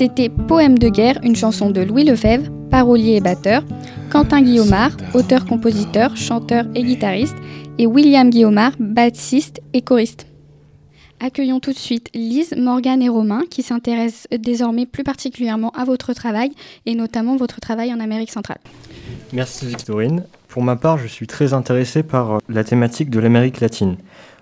[0.03, 3.63] C'était Poème de guerre, une chanson de Louis Lefebvre, parolier et batteur,
[4.09, 7.37] Quentin Guillaumard, auteur-compositeur, chanteur et guitariste,
[7.77, 10.27] et William Guillaumard, bassiste et choriste.
[11.21, 16.11] Accueillons tout de suite Lise, Morgane et Romain qui s'intéressent désormais plus particulièrement à votre
[16.11, 16.51] travail
[16.85, 18.59] et notamment votre travail en Amérique centrale.
[19.31, 20.25] Merci Victorine.
[20.49, 23.95] Pour ma part, je suis très intéressé par la thématique de l'Amérique latine.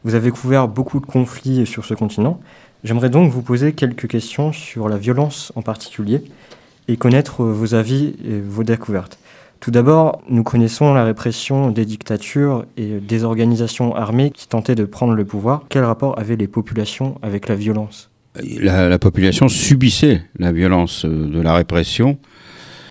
[0.03, 2.39] Vous avez couvert beaucoup de conflits sur ce continent.
[2.84, 6.24] J'aimerais donc vous poser quelques questions sur la violence en particulier
[6.88, 9.20] et connaître euh, vos avis et vos découvertes.
[9.60, 14.86] Tout d'abord, nous connaissons la répression des dictatures et des organisations armées qui tentaient de
[14.86, 15.66] prendre le pouvoir.
[15.70, 18.10] Quel rapport avaient les populations avec la violence?
[18.44, 22.18] La, la population subissait la violence euh, de la répression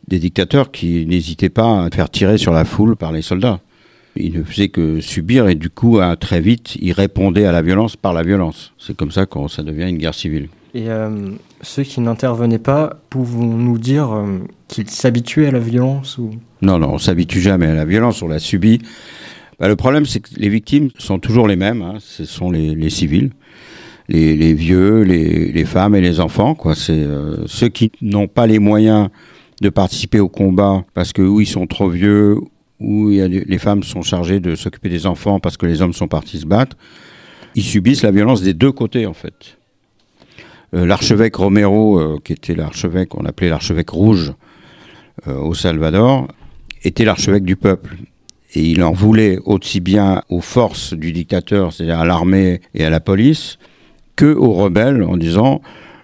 [0.07, 3.61] des dictateurs qui n'hésitaient pas à faire tirer sur la foule par les soldats.
[4.17, 7.63] Ils ne faisaient que subir et du coup, à- très vite, ils répondaient à la
[7.63, 8.73] violence par la violence.
[8.79, 10.49] C'est comme ça que ça devient une guerre civile.
[10.75, 11.31] Et euh,
[11.63, 14.39] ceux qui n'intervenaient pas, pouvons-nous dire euh,
[14.69, 16.31] qu'ils s'habituaient à la violence ou...
[16.63, 18.81] Non, non, on s'habitue jamais à la violence, on la subit.
[19.59, 21.83] Bah, le problème, c'est que les victimes sont toujours les mêmes.
[21.83, 21.95] hein.
[21.99, 23.31] Ce sont les, les civils,
[24.09, 26.55] les, les vieux, les, les femmes et les enfants.
[26.55, 26.75] Quoi.
[26.75, 29.09] C'est euh, ceux qui n'ont pas les moyens
[29.61, 32.37] de participer au combat parce que ou ils sont trop vieux,
[32.81, 36.39] des- les femmes sont chargées de s'occuper des enfants parce que les hommes sont partis
[36.39, 36.77] se battre.
[37.55, 39.57] Ils subissent la violence des deux côtés, en fait.
[40.75, 44.33] Euh, l'archevêque Romero, euh, qui était l'archevêque, on appelait l'archevêque rouge
[45.27, 46.29] euh, au Salvador,
[46.85, 47.97] était l'archevêque du peuple.
[48.55, 52.91] Et il en voulait aussi bien aux forces du dictateur, c'est-à-dire à l'armée et à
[52.91, 53.59] la police,
[54.17, 55.61] que aux rebelles en disant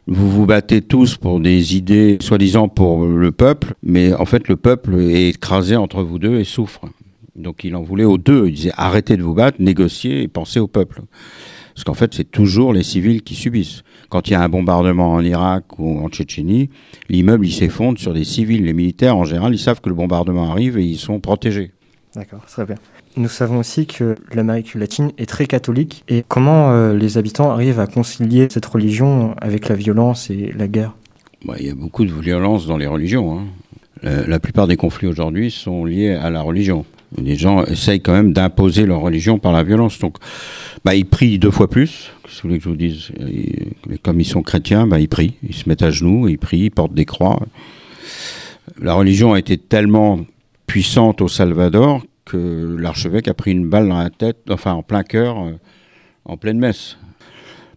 [0.06, 4.56] vous vous battez tous pour des idées soi-disant pour le peuple, mais en fait le
[4.56, 6.82] peuple est écrasé entre vous deux et souffre.
[7.34, 8.46] Donc il en voulait aux deux.
[8.46, 11.02] Il disait arrêtez de vous battre, négociez et pensez au peuple.
[11.74, 13.82] Parce qu'en fait, c'est toujours les civils qui subissent.
[14.08, 16.70] Quand il y a un bombardement en Irak ou en Tchétchénie,
[17.10, 18.64] l'immeuble il s'effondre sur des civils.
[18.64, 21.72] Les militaires, en général, ils savent que le bombardement arrive et ils sont protégés.
[22.14, 22.76] D'accord, très bien.
[23.16, 26.04] Nous savons aussi que l'Amérique latine est très catholique.
[26.08, 30.68] Et comment euh, les habitants arrivent à concilier cette religion avec la violence et la
[30.68, 30.94] guerre?
[31.46, 33.38] Ouais, il y a beaucoup de violence dans les religions.
[33.38, 33.44] hein.
[34.02, 36.84] La, la plupart des conflits aujourd'hui sont liés à la religion.
[37.16, 39.98] Les gens essayent quand même d'imposer leur religion par la violence.
[39.98, 40.16] Donc,
[40.84, 42.10] bah, ils prient deux fois plus.
[42.28, 45.34] Si vous voulez que je vous dise, Ils- comme ils sont chrétiens, bah, ils prient.
[45.48, 47.40] Ils se mettent à genoux, ils prient, ils portent des croix.
[48.82, 50.20] La religion a été tellement
[50.66, 55.02] puissante au Salvador que l'archevêque a pris une balle dans la tête, enfin en plein
[55.02, 55.52] cœur, euh,
[56.26, 56.98] en pleine messe.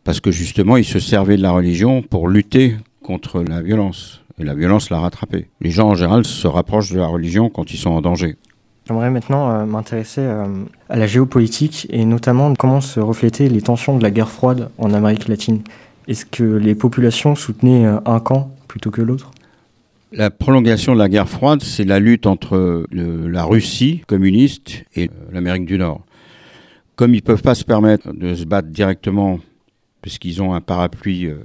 [0.03, 4.21] Parce que justement, il se servait de la religion pour lutter contre la violence.
[4.39, 5.49] Et la violence l'a rattrapé.
[5.61, 8.37] Les gens en général se rapprochent de la religion quand ils sont en danger.
[8.87, 10.45] J'aimerais maintenant euh, m'intéresser euh,
[10.89, 14.93] à la géopolitique et notamment comment se reflétaient les tensions de la guerre froide en
[14.93, 15.61] Amérique latine.
[16.07, 19.29] Est-ce que les populations soutenaient un camp plutôt que l'autre?
[20.12, 25.32] La prolongation de la guerre froide, c'est la lutte entre la Russie communiste et euh,
[25.32, 26.01] l'Amérique du Nord.
[26.95, 29.39] Comme ils ne peuvent pas se permettre de se battre directement,
[30.01, 31.38] puisqu'ils ont un parapluie euh,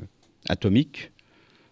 [0.48, 1.12] atomique,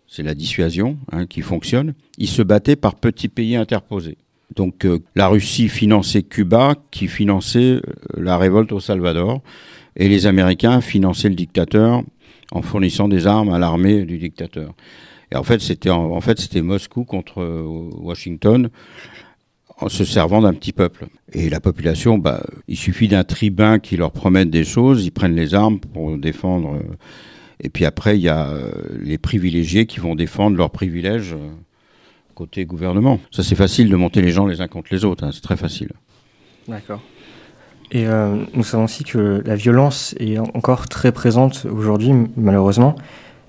[0.07, 4.18] c'est la dissuasion hein, qui fonctionne, ils se battaient par petits pays interposés.
[4.55, 7.80] Donc euh, la Russie finançait Cuba, qui finançait
[8.18, 9.40] la révolte au Salvador,
[9.97, 12.03] et les Américains finançaient le dictateur
[12.51, 14.74] en fournissant des armes à l'armée du dictateur.
[15.32, 17.42] Et en fait, c'était Moscou contre
[18.00, 18.68] Washington
[19.78, 21.06] en se servant d'un petit peuple.
[21.32, 25.34] Et la population, bah, il suffit d'un tribun qui leur promette des choses, ils prennent
[25.34, 26.78] les armes pour défendre.
[27.60, 28.52] Et puis après, il y a
[29.00, 31.34] les privilégiés qui vont défendre leurs privilèges
[32.34, 33.18] côté gouvernement.
[33.30, 35.56] Ça, c'est facile de monter les gens les uns contre les autres, hein, c'est très
[35.56, 35.92] facile.
[36.68, 37.00] D'accord.
[37.90, 42.96] Et euh, nous savons aussi que la violence est encore très présente aujourd'hui, malheureusement.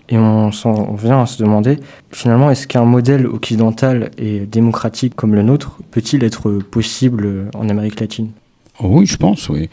[0.10, 1.80] Et on, on vient à se demander,
[2.12, 7.99] finalement, est-ce qu'un modèle occidental et démocratique comme le nôtre peut-il être possible en Amérique
[7.99, 8.32] latine?
[8.80, 9.70] Oh Oui, je pense, oui.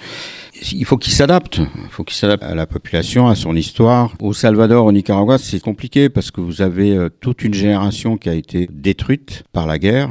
[0.72, 1.58] Il faut qu'il s'adapte.
[1.58, 4.14] Il faut qu'il s'adapte à la population, à son histoire.
[4.20, 8.28] Au Salvador, au Nicaragua, c'est compliqué parce que vous avez euh, toute une génération qui
[8.28, 10.10] a été détruite par la guerre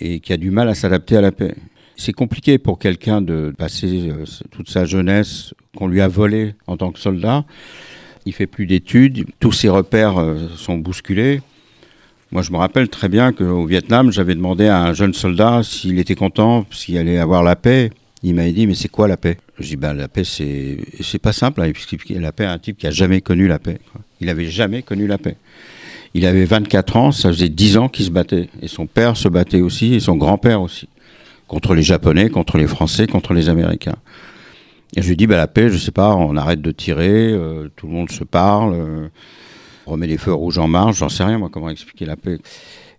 [0.00, 1.54] et qui a du mal à s'adapter à la paix.
[1.96, 6.76] C'est compliqué pour quelqu'un de passer euh, toute sa jeunesse qu'on lui a volée en
[6.76, 7.44] tant que soldat.
[8.26, 11.42] Il fait plus d'études, tous ses repères euh, sont bousculés.
[12.32, 15.98] Moi, je me rappelle très bien qu'au Vietnam, j'avais demandé à un jeune soldat s'il
[15.98, 17.90] était content, s'il allait avoir la paix.
[18.22, 19.36] Il m'avait dit, mais c'est quoi la paix?
[19.58, 21.70] Je dis, ben, la paix, c'est, c'est pas simple hein,
[22.18, 23.78] la paix un type qui a jamais connu la paix.
[24.20, 25.36] Il avait jamais connu la paix.
[26.14, 28.48] Il avait 24 ans, ça faisait 10 ans qu'il se battait.
[28.62, 30.88] Et son père se battait aussi, et son grand-père aussi
[31.46, 33.96] contre les Japonais, contre les Français, contre les Américains.
[34.96, 37.68] Et je lui dis, bah, la paix, je sais pas, on arrête de tirer, euh,
[37.76, 39.08] tout le monde se parle, euh,
[39.86, 42.38] on remet les feux rouges en marche, j'en sais rien, moi, comment expliquer la paix.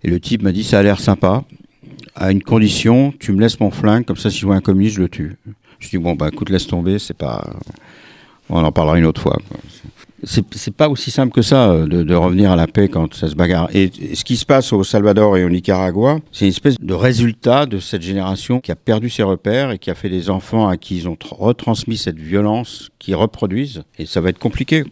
[0.03, 1.43] Et le type m'a dit, ça a l'air sympa,
[2.15, 4.95] à une condition, tu me laisses mon flingue, comme ça, si je vois un communiste,
[4.95, 5.37] je le tue.
[5.79, 7.45] Je dis, bon, bah, écoute, laisse tomber, c'est pas.
[8.49, 9.39] On en parlera une autre fois
[10.25, 13.35] c'est pas aussi simple que ça euh, de, revenir à la paix quand ça se
[13.35, 13.69] bagarre.
[13.73, 17.65] Et, ce qui se passe au Salvador et au Nicaragua, c'est une espèce de résultat
[17.65, 20.77] de cette génération qui a perdu ses repères et qui a fait des enfants à
[20.77, 23.83] qui ils ont retransmis cette violence qui reproduisent.
[23.97, 24.83] Et ça va être compliqué.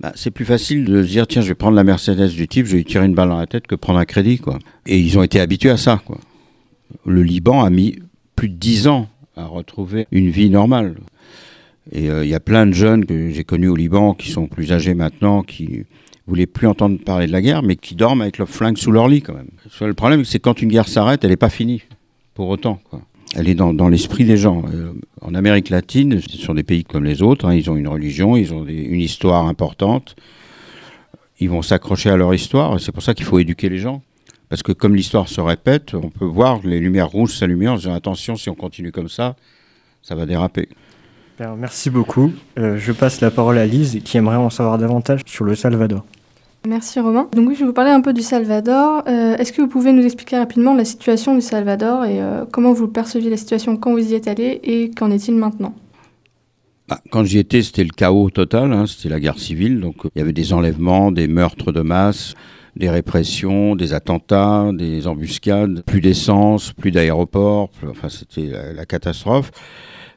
[0.00, 2.66] Bah, c'est plus facile de se dire tiens je vais prendre la Mercedes du type,
[2.66, 4.58] je vais lui tirer une balle dans la tête que prendre un crédit quoi.
[4.86, 6.18] Et ils ont été habitués à ça quoi.
[7.04, 7.98] Le Liban a mis
[8.34, 10.96] plus de dix ans à retrouver une vie normale.
[11.92, 14.46] Et il euh, y a plein de jeunes que j'ai connus au Liban qui sont
[14.46, 15.84] plus âgés maintenant, qui
[16.26, 19.08] voulaient plus entendre parler de la guerre, mais qui dorment avec leur flingue sous leur
[19.08, 19.50] lit quand même.
[19.80, 21.82] Le problème, c'est quand une guerre s'arrête, elle n'est pas finie,
[22.34, 22.80] pour autant.
[23.34, 24.64] Elle est dans, l'esprit des gens.
[24.72, 27.88] Euh, en Amérique latine, ce sont des pays comme les autres, hein, ils ont une
[27.88, 30.16] religion, ils ont une histoire importante,
[31.40, 34.02] ils vont s'accrocher à leur histoire, c'est pour ça qu'il faut éduquer les gens.
[34.48, 37.94] Parce que comme l'histoire se répète, on peut voir les lumières rouges s'allumer en disant
[37.94, 39.36] attention, si on continue comme ça,
[40.02, 40.68] ça va déraper
[41.56, 42.32] merci beaucoup.
[42.58, 46.04] Euh, je passe la parole à Lise qui aimerait en savoir davantage sur le Salvador.
[46.68, 47.28] Merci Romain.
[47.34, 49.02] Donc oui, je vais vous parler un peu du Salvador.
[49.08, 52.72] Euh, est-ce que vous pouvez nous expliquer rapidement la situation du Salvador et euh, comment
[52.72, 55.74] vous perceviez la situation quand vous y êtes allé et qu'en est-il maintenant?
[56.86, 60.18] Bah, quand j'y étais, c'était le chaos total, hein, c'était la guerre civile, donc il
[60.18, 62.34] y avait des enlèvements, des meurtres de masse,
[62.76, 69.50] des répressions, des attentats, des embuscades, plus d'essence, plus d'aéroports, enfin c'était la catastrophe.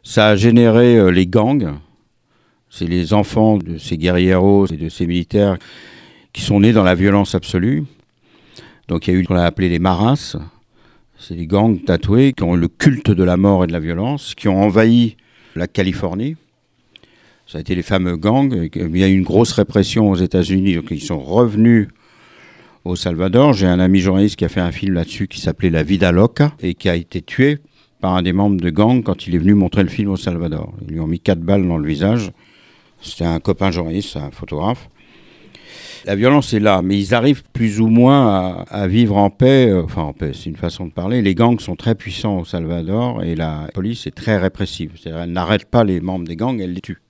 [0.04, 1.76] Ça a généré euh, les gangs.
[2.70, 5.58] C'est les enfants de ces guerrieros et de ces militaires
[6.34, 7.86] qui sont nés dans la violence absolue.
[8.90, 10.36] Donc il y a eu ce qu'on a appelé les maras.
[11.18, 14.36] C'est les gangs tatoués qui ont le culte de la mort et de la violence,
[14.36, 15.16] qui ont envahi
[15.56, 16.36] la Californie.
[17.48, 18.70] Ça a été les fameux gangs.
[18.76, 21.88] Il y a eu une grosse répression aux États-Unis, donc ils sont revenus
[22.84, 23.54] au Salvador.
[23.54, 26.52] J'ai un ami journaliste qui a fait un film là-dessus qui s'appelait La Vida Loca
[26.62, 27.60] et qui a été tué
[28.04, 30.74] par un des membres de gang quand il est venu montrer le film au Salvador.
[30.82, 32.34] Ils lui ont mis quatre balles dans le visage.
[33.02, 34.90] C'était un copain journaliste, un photographe.
[36.04, 39.70] La violence est là, mais ils arrivent plus ou moins à, vivre en paix.
[39.70, 41.22] Euh, enfin, en paix, c'est une façon de parler.
[41.22, 44.92] Les gangs sont très puissants au Salvador et la police est très répressive.
[45.02, 47.02] C'est-à-dire, elle n'arrête pas les membres des gangs, elle les tue.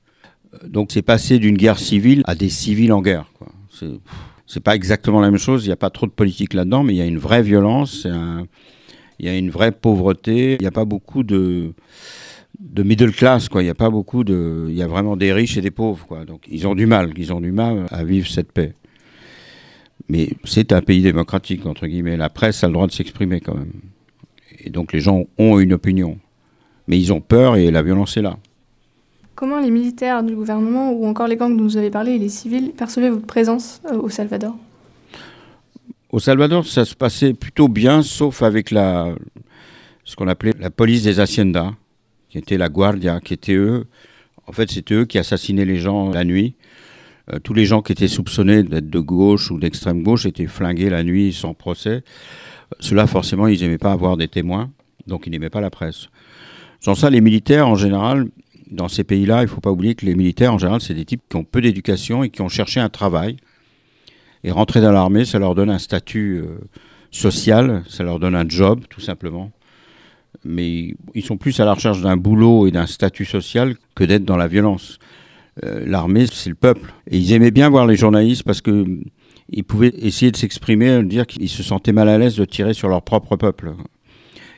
[0.53, 3.25] Euh, donc, c'est passé d'une guerre civile à des civils en guerre.
[4.45, 5.65] C'est pas exactement la même chose.
[5.65, 8.05] Il n'y a pas trop de politique là-dedans, mais il y a une vraie violence.
[9.23, 10.55] Il y a une vraie pauvreté.
[10.55, 11.73] Il n'y a pas beaucoup de
[12.59, 13.61] middle class quoi.
[13.61, 16.25] Il n'y a pas beaucoup de il y a vraiment des riches et des pauvres
[16.25, 18.73] donc ils ont du mal ils ont du mal à vivre cette paix.
[20.09, 22.17] Mais c'est un pays démocratique entre guillemets.
[22.17, 23.71] La presse a le droit de s'exprimer quand même.
[24.59, 26.17] Et donc les gens ont une opinion.
[26.87, 28.37] Mais ils ont peur et la violence est là.
[29.35, 32.29] Comment les militaires du gouvernement ou encore les gangs dont vous avez parlé et les
[32.29, 34.55] civils percevaient votre présence euh, au Salvador?
[36.13, 39.15] Au Salvador, ça se passait plutôt bien, sauf avec la,
[40.03, 41.73] ce qu'on appelait la police des haciendas,
[42.29, 43.87] qui était la Guardia, qui étaient eux.
[44.45, 46.55] En fait, c'était eux qui assassinaient les gens la nuit.
[47.33, 50.91] Euh, tous les gens qui étaient soupçonnés d'être de gauche ou d'extrême gauche étaient flingués
[50.91, 52.03] la nuit sans procès.
[52.79, 54.71] Cela, forcément, ils n'aimaient pas avoir des témoins,
[55.07, 56.09] donc ils n'aimaient pas la presse.
[56.79, 58.27] Sans ça, les militaires, en général,
[58.69, 61.05] Dans ces pays-là, il ne faut pas oublier que les militaires, en général, c'est des
[61.05, 63.37] types qui ont peu d'éducation et qui ont cherché un travail.
[64.43, 66.59] Et rentrer dans l'armée, ça leur donne un statut euh,
[67.11, 69.51] social, ça leur donne un job, tout simplement.
[70.43, 74.25] Mais ils sont plus à la recherche d'un boulot et d'un statut social que d'être
[74.25, 74.99] dans la violence.
[75.63, 76.93] Euh, l'armée, c'est le peuple.
[77.09, 78.85] Et ils aimaient bien voir les journalistes parce que
[79.49, 82.87] ils pouvaient essayer de s'exprimer, dire qu'ils se sentaient mal à l'aise de tirer sur
[82.87, 83.73] leur propre peuple.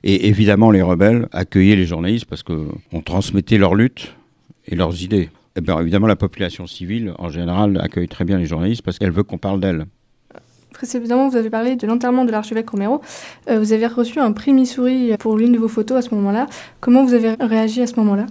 [0.04, 4.16] Et évidemment, les rebelles accueillaient les journalistes parce qu'on transmettait leur lutte
[4.68, 5.30] et leurs idées.
[5.56, 9.12] Et bien évidemment, la population civile, en général, accueille très bien les journalistes parce qu'elle
[9.12, 9.86] veut qu'on parle d'elle.
[10.74, 13.02] Précédemment, vous avez parlé de l'enterrement de l'archevêque Romero.
[13.50, 16.48] Euh, vous avez reçu un prix Missouri pour l'une de vos photos à ce moment-là.
[16.82, 18.26] Comment vous avez réagi à ce moment-là?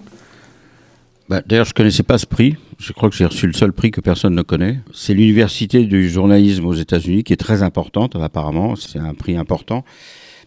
[1.30, 2.56] Bah, D'ailleurs, je ne connaissais pas ce prix.
[2.78, 4.80] Je crois que j'ai reçu le seul prix que personne ne connaît.
[4.92, 8.76] C'est l'université du journalisme aux États-Unis qui est très importante, apparemment.
[8.76, 9.84] C'est un prix important.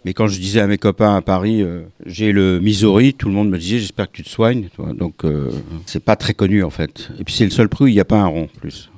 [0.05, 3.33] Mais quand je disais à mes copains à Paris, euh, j'ai le Missouri, tout le
[3.33, 4.69] monde me disait j'espère que tu te soignes.
[4.93, 5.51] Donc euh,
[5.85, 7.09] c'est pas très connu en fait.
[7.19, 8.89] Et puis c'est le seul prix où il n'y a pas un rond plus.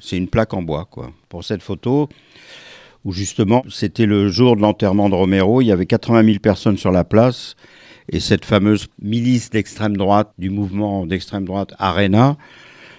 [0.00, 1.12] C'est une plaque en bois quoi.
[1.28, 2.08] Pour cette photo,
[3.04, 6.78] où justement c'était le jour de l'enterrement de Romero, il y avait 80 000 personnes
[6.78, 7.56] sur la place.
[8.10, 12.38] Et cette fameuse milice d'extrême droite, du mouvement d'extrême droite Arena,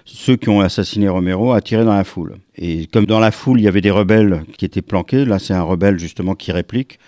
[0.05, 2.37] ceux qui ont assassiné Romero a tiré dans la foule.
[2.55, 5.53] Et comme dans la foule, il y avait des rebelles qui étaient planqués, là c'est
[5.53, 6.99] un rebelle justement qui réplique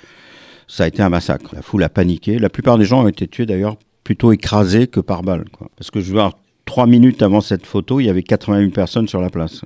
[0.71, 1.53] ça a été un massacre.
[1.53, 2.39] La foule a paniqué.
[2.39, 5.43] La plupart des gens ont été tués d'ailleurs plutôt écrasés que par balle.
[5.75, 6.33] Parce que je vois,
[6.65, 9.63] trois minutes avant cette photo, il y avait 81 personnes sur la place.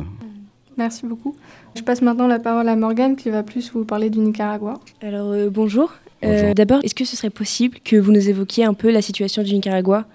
[0.78, 1.36] Merci beaucoup.
[1.76, 4.80] Je passe maintenant la parole à Morgane qui va plus vous parler du Nicaragua.
[5.01, 5.93] Alors euh, bonjour.
[6.24, 9.43] Euh, d'abord, est-ce que ce serait possible que vous nous évoquiez un peu la situation
[9.43, 10.06] du Nicaragua,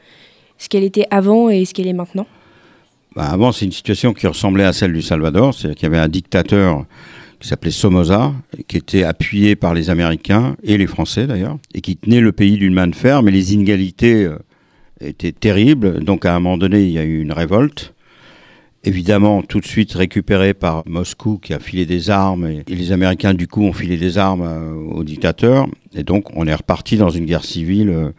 [0.58, 2.26] ce qu'elle était avant et ce qu'elle est maintenant?
[3.14, 6.02] Bah, Avant, c'est une situation qui ressemblait à celle du Salvador, c'est-à-dire qu'il y avait
[6.02, 6.84] un dictateur
[7.40, 8.34] qui s'appelait Somoza,
[8.68, 12.58] qui était appuyé par les Américains et les Français d'ailleurs, et qui tenait le pays
[12.58, 14.38] d'une main de fer, mais les inégalités euh,
[15.00, 16.04] étaient terribles.
[16.04, 17.94] Donc à un moment donné, il y a eu une révolte.
[18.84, 23.34] Évidemment, tout de suite récupérée par Moscou qui a filé des armes et, les Américains
[23.34, 25.66] du coup ont filé des armes euh, aux dictateurs.
[25.94, 28.10] Et donc on est reparti dans une guerre civile, euh,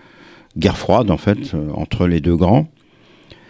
[0.57, 2.67] guerre froide en fait, entre les deux grands.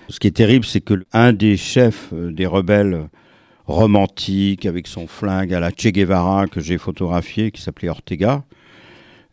[0.10, 3.08] Ce qui est terrible, c'est que un des chefs des rebelles
[3.66, 8.44] romantique avec son flingue à la Che Guevara que j'ai photographié, qui s'appelait Ortega,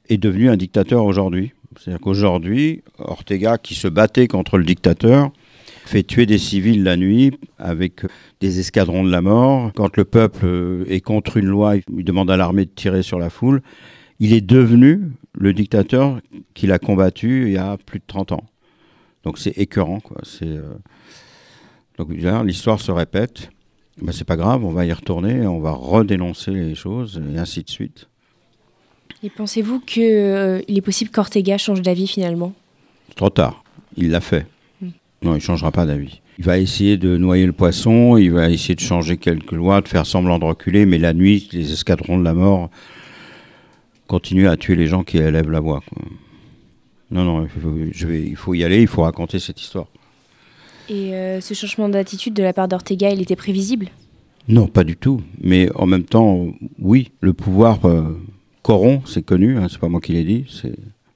[0.09, 1.53] est devenu un dictateur aujourd'hui.
[1.79, 5.31] C'est-à-dire qu'aujourd'hui, Ortega, qui se battait contre le dictateur,
[5.85, 8.03] fait tuer des civils la nuit avec
[8.41, 9.73] des escadrons de la mort.
[9.75, 13.31] Quand le peuple est contre une loi, il demande à l'armée de tirer sur la
[13.31, 13.63] foule.
[14.21, 16.21] Il est devenu le dictateur
[16.55, 18.45] qu'il a combattu il y a plus de 30 ans.
[19.25, 20.01] Donc c'est écœurant.
[20.01, 20.19] Quoi.
[20.25, 23.51] C'est, euh, l'histoire se répète.
[24.01, 27.63] Ben, c'est pas grave, on va y retourner, on va redénoncer les choses et ainsi
[27.63, 28.09] de suite.
[29.23, 32.53] Et pensez-vous qu'il euh, est possible qu'Ortega change d'avis finalement?
[33.17, 33.65] Trop tard,
[33.97, 34.47] il l'a fait.
[34.81, 34.91] Hmm.
[35.23, 36.21] Non, il changera pas d'avis.
[36.39, 39.89] Il va essayer de noyer le poisson, il va essayer de changer quelques lois, de
[39.89, 42.71] faire semblant de reculer, mais la nuit, les escadrons de la mort
[44.07, 45.83] continuent à tuer les gens qui élèvent la voix.
[47.11, 49.89] Non, non, il faut, je vais, il faut y aller, il faut raconter cette histoire.
[50.89, 53.89] Et euh, ce changement d'attitude de la part d'Ortega, il était prévisible?
[54.49, 55.21] Non, pas du tout.
[55.41, 56.47] Mais en même temps,
[56.79, 58.19] oui, le pouvoir euh,
[58.63, 60.47] corrompt, c'est connu, hein, c'est pas moi qui l'ai dit.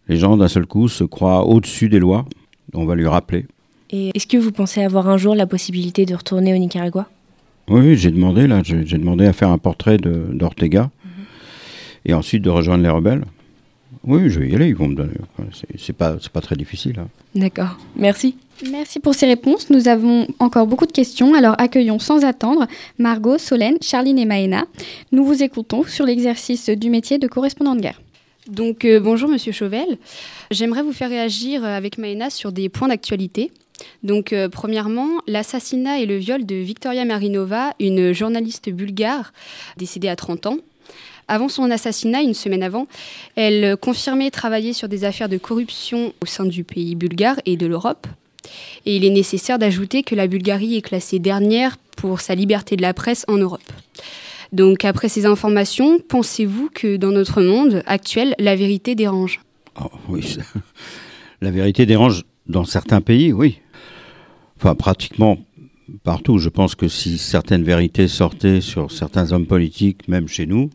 [0.09, 2.27] Les gens, d'un seul coup, se croient au-dessus des lois.
[2.75, 3.47] On va lui rappeler.
[3.91, 7.09] Et est-ce que vous pensez avoir un jour la possibilité de retourner au Nicaragua?
[7.69, 10.91] Oui, j'ai demandé, là, j'ai demandé à faire un portrait d'Ortega.
[11.05, 11.25] Mhm.
[12.07, 13.25] Et ensuite de rejoindre les rebelles.
[14.05, 15.15] Oui, je vais y aller, ils vont me donner.
[15.79, 16.99] C'est pas, pas très difficile.
[16.99, 17.09] Hein.
[17.35, 18.37] D'accord, merci.
[18.71, 19.71] Merci pour ces réponses.
[19.71, 22.67] Nous avons encore beaucoup de questions, alors accueillons sans attendre
[22.99, 24.67] Margot, Solène, Charline et Maëna.
[25.13, 28.01] Nous vous écoutons sur l'exercice du métier de correspondant de guerre.
[28.49, 29.99] Donc euh, bonjour Monsieur Chauvel.
[30.51, 33.53] J'aimerais vous faire réagir euh, avec Maëna sur des points d'actualité.
[34.03, 39.33] Donc euh, premièrement, l'assassinat et le viol de Victoria Marinova, une journaliste bulgare
[39.77, 40.57] décédée à 30 ans.
[41.29, 42.87] Avant son assassinat, une semaine avant,
[43.37, 47.67] elle confirmait travailler sur des affaires de corruption au sein du pays bulgare et de
[47.67, 48.07] l'Europe.
[48.87, 52.83] Et il est nécessaire d'ajouter que la Bulgarie est classée dernière pour sa liberté de
[52.83, 53.61] la presse en Europe.
[54.53, 59.41] Donc après ces informations, pensez-vous que dans notre monde actuel, la vérité dérange?
[59.81, 60.37] Oh, Oui,
[61.41, 63.61] la vérité dérange dans certains pays, oui.
[64.59, 65.39] Enfin, pratiquement
[66.03, 66.39] partout.
[66.39, 70.71] Je pense que si certaines vérités sortaient sur certains hommes politiques, même chez nous,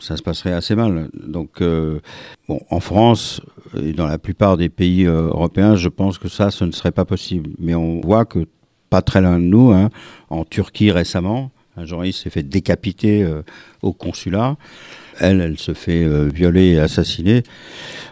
[0.00, 1.08] ça se passerait assez mal.
[1.14, 2.00] Donc, euh,
[2.48, 3.40] bon, en France
[3.80, 6.92] et dans la plupart des pays euh, européens, je pense que ça, ce ne serait
[6.92, 7.50] pas possible.
[7.58, 8.46] Mais on voit que
[8.90, 9.90] pas très loin de nous, hein,
[10.30, 13.42] en Turquie récemment, un journaliste s'est fait décapiter euh,
[13.82, 14.56] au consulat.
[15.18, 17.42] Elle, elle se fait violer et assassiner.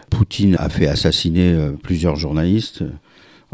[0.09, 2.83] Poutine a fait assassiner plusieurs journalistes.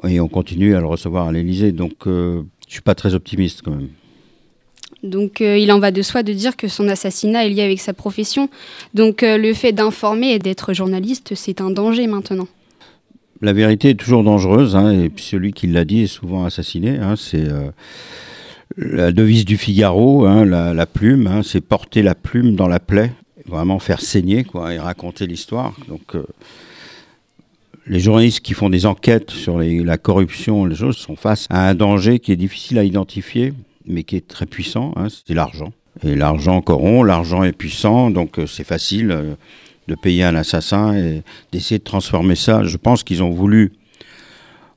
[0.08, 1.74] Et on continue à le recevoir à l'Élysée.
[1.74, 3.90] Donc, je suis pas très optimiste quand même.
[5.04, 7.80] Donc euh, il en va de soi de dire que son assassinat est lié avec
[7.80, 8.50] sa profession.
[8.94, 12.48] Donc euh, le fait d'informer et d'être journaliste, c'est un danger maintenant.
[13.42, 16.98] La vérité est toujours dangereuse, hein, et celui qui l'a dit est souvent assassiné.
[16.98, 17.72] Hein, c'est euh,
[18.78, 23.12] la devise du Figaro, hein, la, plume, c'est porter la plume dans la plaie,
[23.48, 25.74] vraiment faire saigner quoi, et raconter l'histoire.
[25.88, 26.16] Donc
[27.88, 31.74] les journalistes qui font des enquêtes sur la corruption, les choses, sont face à un
[31.74, 33.54] danger qui est difficile à identifier
[33.86, 35.74] mais qui est très puissant, hein, c'est l'argent.
[36.04, 39.36] Et l'argent corrompt, l'argent est puissant, donc euh, c'est facile euh,
[39.88, 41.22] de payer un assassin et
[41.52, 42.64] d'essayer de transformer ça.
[42.64, 43.74] Je pense qu'ils ont voulu,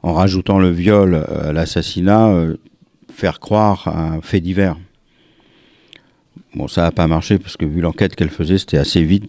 [0.03, 2.57] en rajoutant le viol à l'assassinat, euh,
[3.13, 4.77] faire croire à un fait divers.
[6.55, 9.25] Bon, ça n'a pas marché parce que vu l'enquête qu'elle faisait, c'était assez vite,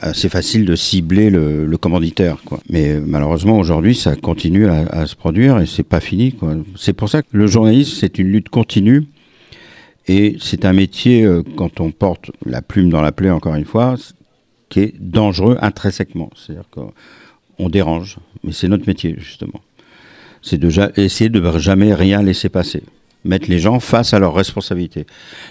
[0.00, 2.38] assez facile de cibler le, commanditaire.
[2.44, 2.60] Quoi.
[2.70, 6.34] Mais malheureusement, aujourd'hui, ça continue à, se produire et c'est pas fini.
[6.76, 9.04] C'est pour ça que le journalisme, c'est une lutte continue.
[10.08, 13.64] Et c'est un métier, euh, quand on porte la plume dans la plaie, encore une
[13.64, 13.96] fois,
[14.68, 16.30] qui est dangereux intrinsèquement.
[16.36, 19.60] C'est-à-dire qu'on dérange, mais c'est notre métier, justement.
[20.42, 22.84] C'est de essayer de jamais rien laisser passer
[23.26, 25.06] mettre les gens face à leurs responsabilités.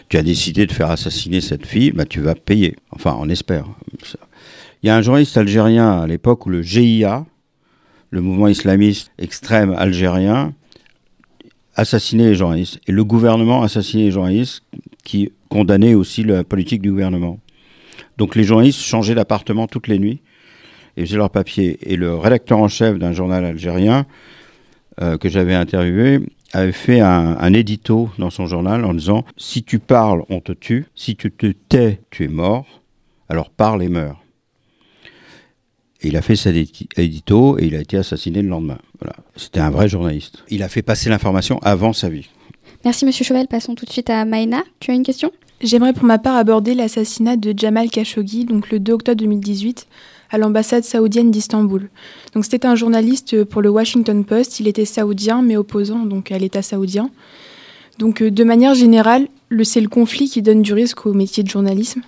[0.09, 2.75] Tu as décidé de faire assassiner cette fille, bah, tu vas payer.
[2.91, 3.65] Enfin, on espère.
[4.81, 7.25] Il y a un journaliste algérien à l'époque où le GIA,
[8.11, 10.53] le mouvement islamiste extrême algérien,
[11.75, 12.79] assassinait les journalistes.
[12.87, 14.63] Et le gouvernement assassinait les journalistes
[15.03, 17.39] qui condamnaient aussi la politique du gouvernement.
[18.17, 20.21] Donc les journalistes changeaient d'appartement toutes les nuits
[20.97, 21.77] et faisaient leur papier.
[21.81, 24.05] Et le rédacteur en chef d'un journal algérien
[25.01, 26.21] euh, que j'avais interviewé
[26.53, 30.85] avait fait un, édito dans son journal en disant Si tu parles, on te tue.
[30.95, 32.65] Si tu te tais, tu es mort.
[33.29, 34.21] Alors parle et meurs.
[36.01, 36.55] Et il a fait cet
[36.97, 38.77] édito et il a été assassiné le lendemain.
[38.99, 39.15] Voilà.
[39.35, 40.43] C'était un vrai journaliste.
[40.49, 42.29] Il a fait passer l'information avant sa vie.
[42.83, 43.47] Merci Monsieur Chauvel.
[43.47, 44.63] Passons tout de suite à Maïna.
[44.79, 45.31] Tu as une question?
[45.61, 49.87] J'aimerais pour ma part aborder l'assassinat de Jamal Khashoggi, donc le 2 octobre 2018
[50.35, 51.89] à l'ambassade saoudienne d'Istanbul.
[52.33, 56.37] Donc c'était un journaliste pour le Washington Post, il était saoudien mais opposant donc à
[56.37, 57.09] l'État saoudien.
[57.97, 59.27] Donc euh, de manière générale,
[59.63, 62.01] c'est le conflit qui donne du risque au métier de journalisme.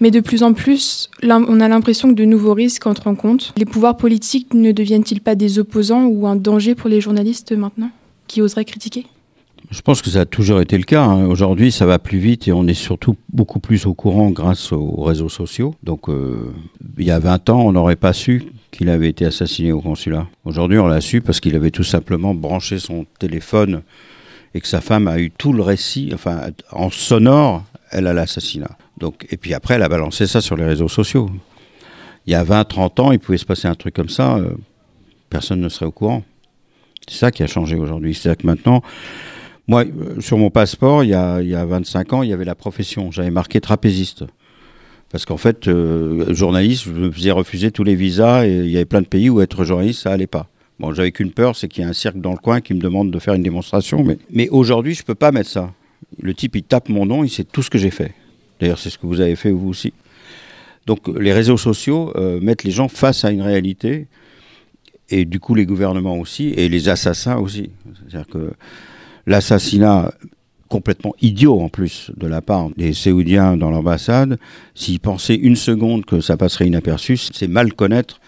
[0.00, 3.52] Mais de plus en plus, on a l'impression que de nouveaux risques entrent en compte.
[3.56, 7.90] Les pouvoirs politiques ne deviennent-ils pas des opposants ou un danger pour les journalistes maintenant,
[8.26, 9.06] qui oseraient critiquer?
[9.72, 11.02] Je pense que ça a toujours été le cas.
[11.02, 11.24] Hein.
[11.24, 15.02] Aujourd'hui, ça va plus vite et on est surtout beaucoup plus au courant grâce aux
[15.02, 15.74] réseaux sociaux.
[15.82, 16.52] Donc, euh,
[16.98, 20.26] il y a 20 ans, on n'aurait pas su qu'il avait été assassiné au consulat.
[20.44, 23.82] Aujourd'hui, on l'a su parce qu'il avait tout simplement branché son téléphone
[24.54, 28.76] et que sa femme a eu tout le récit, enfin, en sonore, elle a l'assassinat.
[28.98, 31.30] Donc, et puis après, elle a balancé ça sur les réseaux sociaux.
[32.26, 34.50] Il y a 20, 30 ans, il pouvait se passer un truc comme ça, euh,
[35.30, 36.24] personne ne serait au courant.
[37.08, 38.14] C'est ça qui a changé aujourd'hui.
[38.14, 38.82] C'est-à-dire que maintenant,
[39.72, 42.32] moi, euh, sur mon passeport, il y, a, il y a 25 ans, il y
[42.34, 43.10] avait la profession.
[43.10, 44.24] J'avais marqué trapéziste.
[45.10, 48.76] Parce qu'en fait, euh, journaliste, je me faisais refuser tous les visas et il y
[48.76, 50.48] avait plein de pays où être journaliste, ça allait pas.
[50.78, 52.80] Bon, j'avais qu'une peur, c'est qu'il y a un cirque dans le coin qui me
[52.80, 54.04] demande de faire une démonstration.
[54.30, 55.72] Mais, aujourd'hui, je peux pas mettre ça.
[56.20, 58.12] Le type, il tape mon nom, il sait tout ce que j'ai fait.
[58.60, 59.94] D'ailleurs, c'est ce que vous avez fait vous aussi.
[60.86, 64.06] Donc, les réseaux sociaux euh, mettent les gens face à une réalité,
[65.08, 67.70] et du coup, les gouvernements aussi, et les assassins aussi.
[67.94, 68.52] C'est-à-dire que
[69.26, 70.12] l'assassinat
[70.68, 74.38] complètement idiot en plus de la part des Séoudiens dans l'ambassade,
[74.74, 78.20] s'ils pensaient une seconde que ça passerait inaperçu, c'est mal connaître.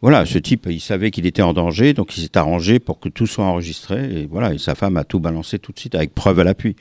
[0.00, 3.10] Voilà, ce type, il savait qu'il était en danger, donc il s'est arrangé pour que
[3.10, 6.14] tout soit enregistré, et voilà, et sa femme a tout balancé tout de suite avec
[6.14, 6.76] preuve à l'appui.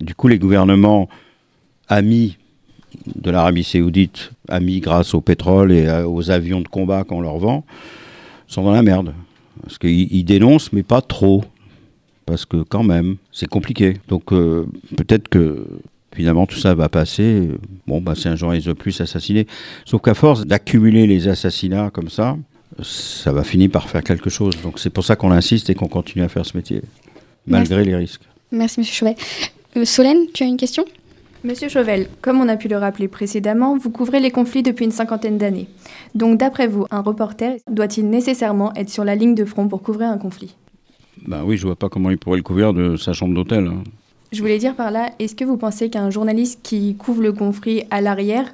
[0.00, 1.10] Du coup, les gouvernements
[1.88, 2.38] amis
[3.14, 7.66] de l'Arabie saoudite, amis grâce au pétrole et aux avions de combat qu'on leur vend,
[8.46, 9.12] sont dans la merde.
[9.62, 11.44] Parce qu'ils dénoncent, mais pas trop
[12.26, 13.96] parce que quand même, c'est compliqué.
[14.08, 14.66] Donc euh,
[14.96, 15.66] peut-être que
[16.14, 17.48] finalement tout ça va passer.
[17.86, 19.46] Bon, bah, c'est un journaliste de plus assassiné.
[19.84, 22.36] Sauf qu'à force d'accumuler les assassinats comme ça,
[22.82, 24.54] ça va finir par faire quelque chose.
[24.62, 26.82] Donc c'est pour ça qu'on insiste et qu'on continue à faire ce métier,
[27.46, 28.22] malgré les risques.
[28.52, 29.14] Merci, Monsieur Chauvel.
[29.76, 30.84] Euh, Solène, tu as une question?
[31.42, 34.90] Monsieur Chauvel, comme on a pu le rappeler précédemment, vous couvrez les conflits depuis une
[34.90, 35.68] cinquantaine d'années.
[36.14, 40.08] Donc d'après vous, un reporter doit-il nécessairement être sur la ligne de front pour couvrir
[40.08, 40.54] un conflit?
[41.26, 43.66] Bah oui, je vois pas comment il pourrait le couvrir de sa chambre d'hôtel.
[43.66, 43.82] Hein.
[44.32, 47.82] Je voulais dire par là, est-ce que vous pensez qu'un journaliste qui couvre le conflit
[47.90, 48.46] à l'arrière,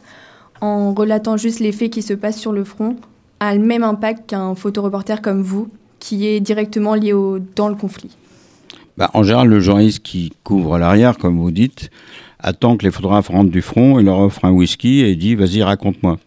[0.60, 2.96] en relatant juste les faits qui se passent sur le front,
[3.40, 7.74] a le même impact qu'un photoreporter comme vous, qui est directement lié au, dans le
[7.74, 8.16] conflit?
[8.96, 11.90] Bah, En général, le journaliste qui couvre à l'arrière, comme vous dites,
[12.38, 15.62] attend que les photographes rentrent du front et leur offre un whisky et dit vas-y
[15.62, 16.18] raconte-moi.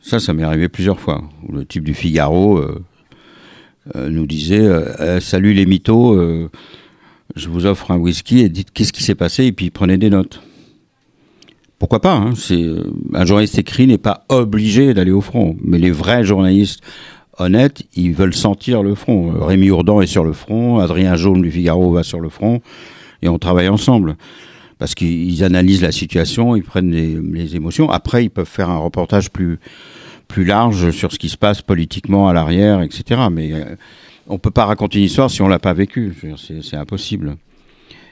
[0.00, 1.22] Ça, ça m'est arrivé plusieurs fois.
[1.48, 2.84] Le type du Figaro, euh,
[3.94, 4.68] nous disait
[5.00, 6.48] eh, Salut les mythos,
[7.34, 10.10] je vous offre un whisky et dites qu'est-ce qui s'est passé et puis prenez des
[10.10, 10.42] notes.
[11.78, 12.32] Pourquoi pas hein,
[13.14, 16.80] un journaliste écrit n'est pas obligé d'aller au front, mais les vrais journalistes
[17.38, 19.32] honnêtes, ils veulent sentir le front.
[19.44, 22.60] Rémi Ourdan est sur le front, Adrien Jaune du Figaro va sur le front,
[23.20, 24.16] et on travaille ensemble
[24.78, 27.88] parce qu'ils analysent la situation, ils prennent les, émotions.
[27.88, 29.60] Après, ils peuvent faire un reportage plus
[30.32, 33.20] plus large sur ce qui se passe politiquement à l'arrière, etc.
[33.30, 33.76] Mais euh,
[34.26, 36.14] on peut pas raconter une histoire si on l'a pas vécue.
[36.62, 37.36] C'est impossible.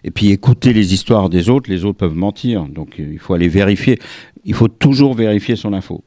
[0.05, 2.65] Et puis écouter les histoires des autres, les autres peuvent mentir.
[2.67, 3.99] Donc il faut aller vérifier.
[4.45, 6.05] Il faut toujours vérifier son info.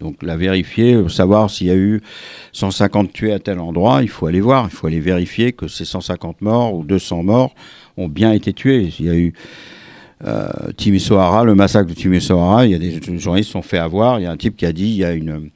[0.00, 2.00] Donc la vérifier, savoir s'il y a eu
[2.50, 5.84] 150 tués à tel endroit, il faut aller voir, il faut aller vérifier que ces
[5.84, 7.54] 150 morts ou 200 morts
[7.96, 8.90] ont bien été tués.
[8.98, 9.34] Il y a eu
[10.24, 14.20] euh, Timisoara, le massacre de Timisoara, il y a des journalistes qui sont fait avoir,
[14.20, 15.50] il y a un type qui a dit il y a une,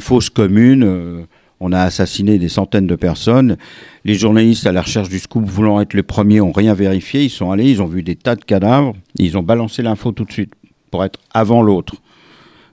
[0.00, 1.22] fausse commune, euh,
[1.60, 3.56] on a assassiné des centaines de personnes.
[4.04, 7.22] Les journalistes à la recherche du scoop, voulant être les premiers, ont rien vérifié.
[7.22, 8.94] Ils sont allés, ils ont vu des tas de cadavres.
[9.16, 10.52] Ils ont balancé l'info tout de suite
[10.90, 11.94] pour être avant l'autre.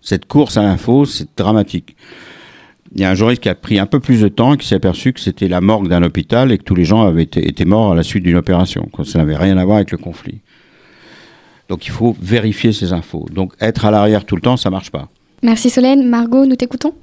[0.02, 1.96] Cette course à l'info, c'est dramatique.
[2.96, 4.76] Il y a un journaliste qui a pris un peu plus de temps qui s'est
[4.76, 7.92] aperçu que c'était la morgue d'un hôpital et que tous les gens avaient été, morts
[7.92, 8.90] à la suite d'une opération.
[9.04, 10.42] Ça n'avait rien à voir avec le conflit.
[11.70, 13.26] Donc il faut vérifier ces infos.
[13.32, 15.08] Donc être à l'arrière tout le temps, ça marche pas.
[15.44, 16.08] Merci Solène.
[16.08, 16.94] Margot, nous t'écoutons.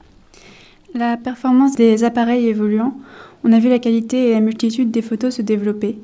[0.94, 2.94] La performance des appareils évoluant,
[3.44, 5.98] on a vu la qualité et la multitude des photos se développer.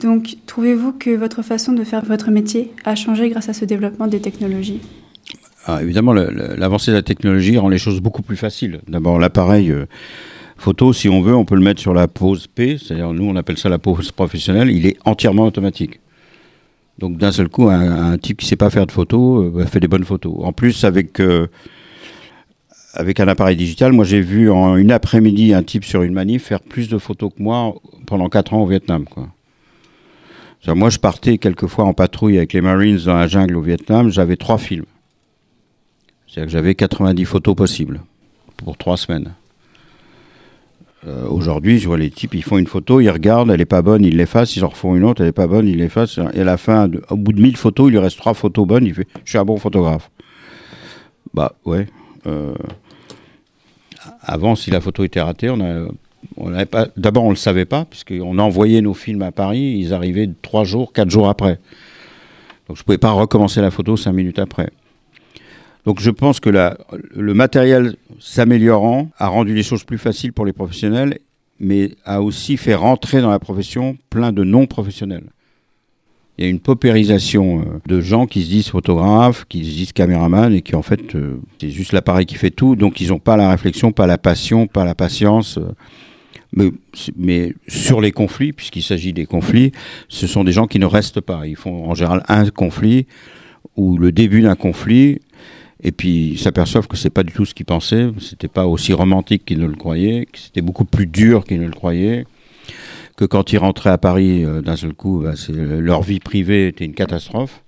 [0.00, 4.06] Donc, trouvez-vous que votre façon de faire votre métier a changé grâce à ce développement
[4.06, 4.80] des technologies?
[5.64, 8.80] Ah, Évidemment, l'avancée de la technologie rend les choses beaucoup plus faciles.
[8.88, 9.86] D'abord, l'appareil euh,
[10.58, 13.36] photo, si on veut, on peut le mettre sur la pose P, c'est-à-dire nous on
[13.36, 16.00] appelle ça la pose professionnelle, il est entièrement automatique.
[16.98, 19.80] Donc d'un seul coup, un, type qui ne sait pas faire de photos euh, fait
[19.80, 20.34] des bonnes photos.
[20.40, 21.46] En plus, avec euh,
[22.94, 26.44] avec un appareil digital, moi j'ai vu en une après-midi un type sur une manif
[26.44, 27.74] faire plus de photos que moi
[28.06, 29.04] pendant 4 ans au Vietnam.
[29.04, 29.28] Quoi.
[30.68, 34.36] Moi je partais quelquefois en patrouille avec les Marines dans la jungle au Vietnam, j'avais
[34.36, 34.86] trois films.
[36.26, 38.00] C'est-à-dire que j'avais 90 photos possibles
[38.56, 39.34] pour trois semaines.
[41.06, 43.82] Euh, aujourd'hui, je vois les types, ils font une photo, ils regardent, elle n'est pas
[43.82, 46.18] bonne, ils l'effacent, ils en refont une autre, elle n'est pas bonne, ils l'effacent.
[46.34, 48.84] Et à la fin, au bout de 1000 photos, il lui reste trois photos bonnes,
[48.84, 50.10] il fait Je suis un bon photographe.
[51.32, 51.86] Bah ouais.
[52.26, 52.54] Euh,
[54.22, 55.60] avant, si la photo était ratée, on
[56.54, 56.88] a, pas.
[56.96, 60.92] D'abord, on le savait pas, puisqu'on envoyait nos films à Paris, ils arrivaient trois jours,
[60.92, 61.60] quatre jours après.
[62.68, 64.70] Donc, je pouvais pas recommencer la photo cinq minutes après.
[65.86, 70.52] Donc, je pense que le matériel s'améliorant a rendu les choses plus faciles pour les
[70.52, 71.20] professionnels,
[71.60, 75.30] mais a aussi fait rentrer dans la profession plein de non-professionnels.
[76.38, 79.92] Il y a une paupérisation euh, de gens qui se disent photographes, qui se disent
[79.92, 82.76] caméraman et qui en fait euh, c'est juste l'appareil qui fait tout.
[82.76, 85.56] Donc ils n'ont pas la réflexion, pas la passion, pas la patience.
[85.56, 85.72] Euh,
[86.52, 86.70] mais,
[87.16, 89.72] mais, sur les conflits, puisqu'il s'agit des conflits,
[90.08, 91.46] ce sont des gens qui ne restent pas.
[91.46, 93.06] Ils font en général un conflit
[93.76, 95.20] ou le début d'un conflit,
[95.82, 98.10] et puis ils s'aperçoivent que c'est pas du tout ce qu'ils pensaient.
[98.20, 101.66] C'était pas aussi romantique qu'ils ne le croyaient, que c'était beaucoup plus dur qu'ils ne
[101.66, 102.24] le croyaient
[103.16, 106.84] que quand ils rentraient à Paris euh, d'un seul coup, bah, leur vie privée était
[106.84, 107.62] une catastrophe.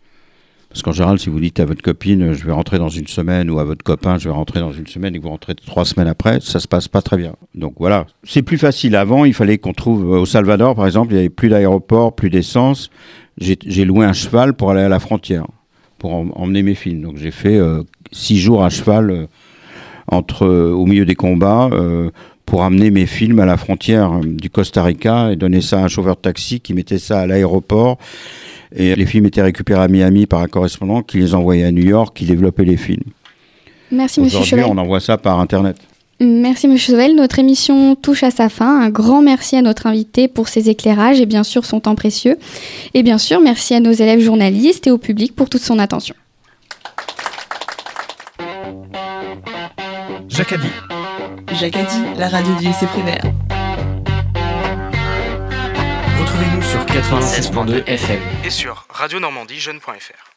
[0.69, 3.51] Parce qu'en général, si vous dites à votre copine, je vais rentrer dans une semaine,
[3.51, 5.87] ou à votre copain, je vais rentrer dans une semaine, et que vous rentrez trois
[5.87, 7.35] semaines après, ça se passe pas très bien.
[7.55, 8.07] Donc voilà.
[8.23, 8.95] C'est plus facile.
[8.95, 12.15] Avant, il fallait qu'on trouve, euh, au Salvador, par exemple, il y avait plus d'aéroport,
[12.15, 12.91] plus d'essence.
[13.39, 15.47] J'ai loué un cheval pour aller à la frontière,
[15.99, 17.03] pour emmener mes films.
[17.03, 17.82] Donc j'ai fait euh,
[18.12, 19.28] six jours à cheval
[20.11, 21.68] entre, au milieu des combats,
[22.49, 25.84] pour amener mes films à la frontière euh, du Costa Rica et donner ça à
[25.84, 27.99] un chauffeur de taxi qui mettait ça à l'aéroport.
[28.74, 31.84] Et les films étaient récupérés à Miami par un correspondant qui les envoyait à New
[31.84, 33.05] York, qui développait les films.
[33.90, 34.66] Merci, Monsieur Chauvel.
[34.66, 35.76] on envoie ça par Internet.
[36.21, 37.14] Merci, Monsieur Chauvel.
[37.14, 38.81] Notre émission touche à sa fin.
[38.81, 42.39] Un grand merci à notre invité pour ses éclairages et bien sûr son temps précieux.
[42.95, 46.14] Et bien sûr, merci à nos élèves journalistes et au public pour toute son attention.
[50.29, 50.55] Jacques
[51.53, 53.23] Jacadi, la radio du lycée primaire.
[56.21, 60.28] Retrouvez-nous sur 96.2 FM et sur radionormandiejeune.fr.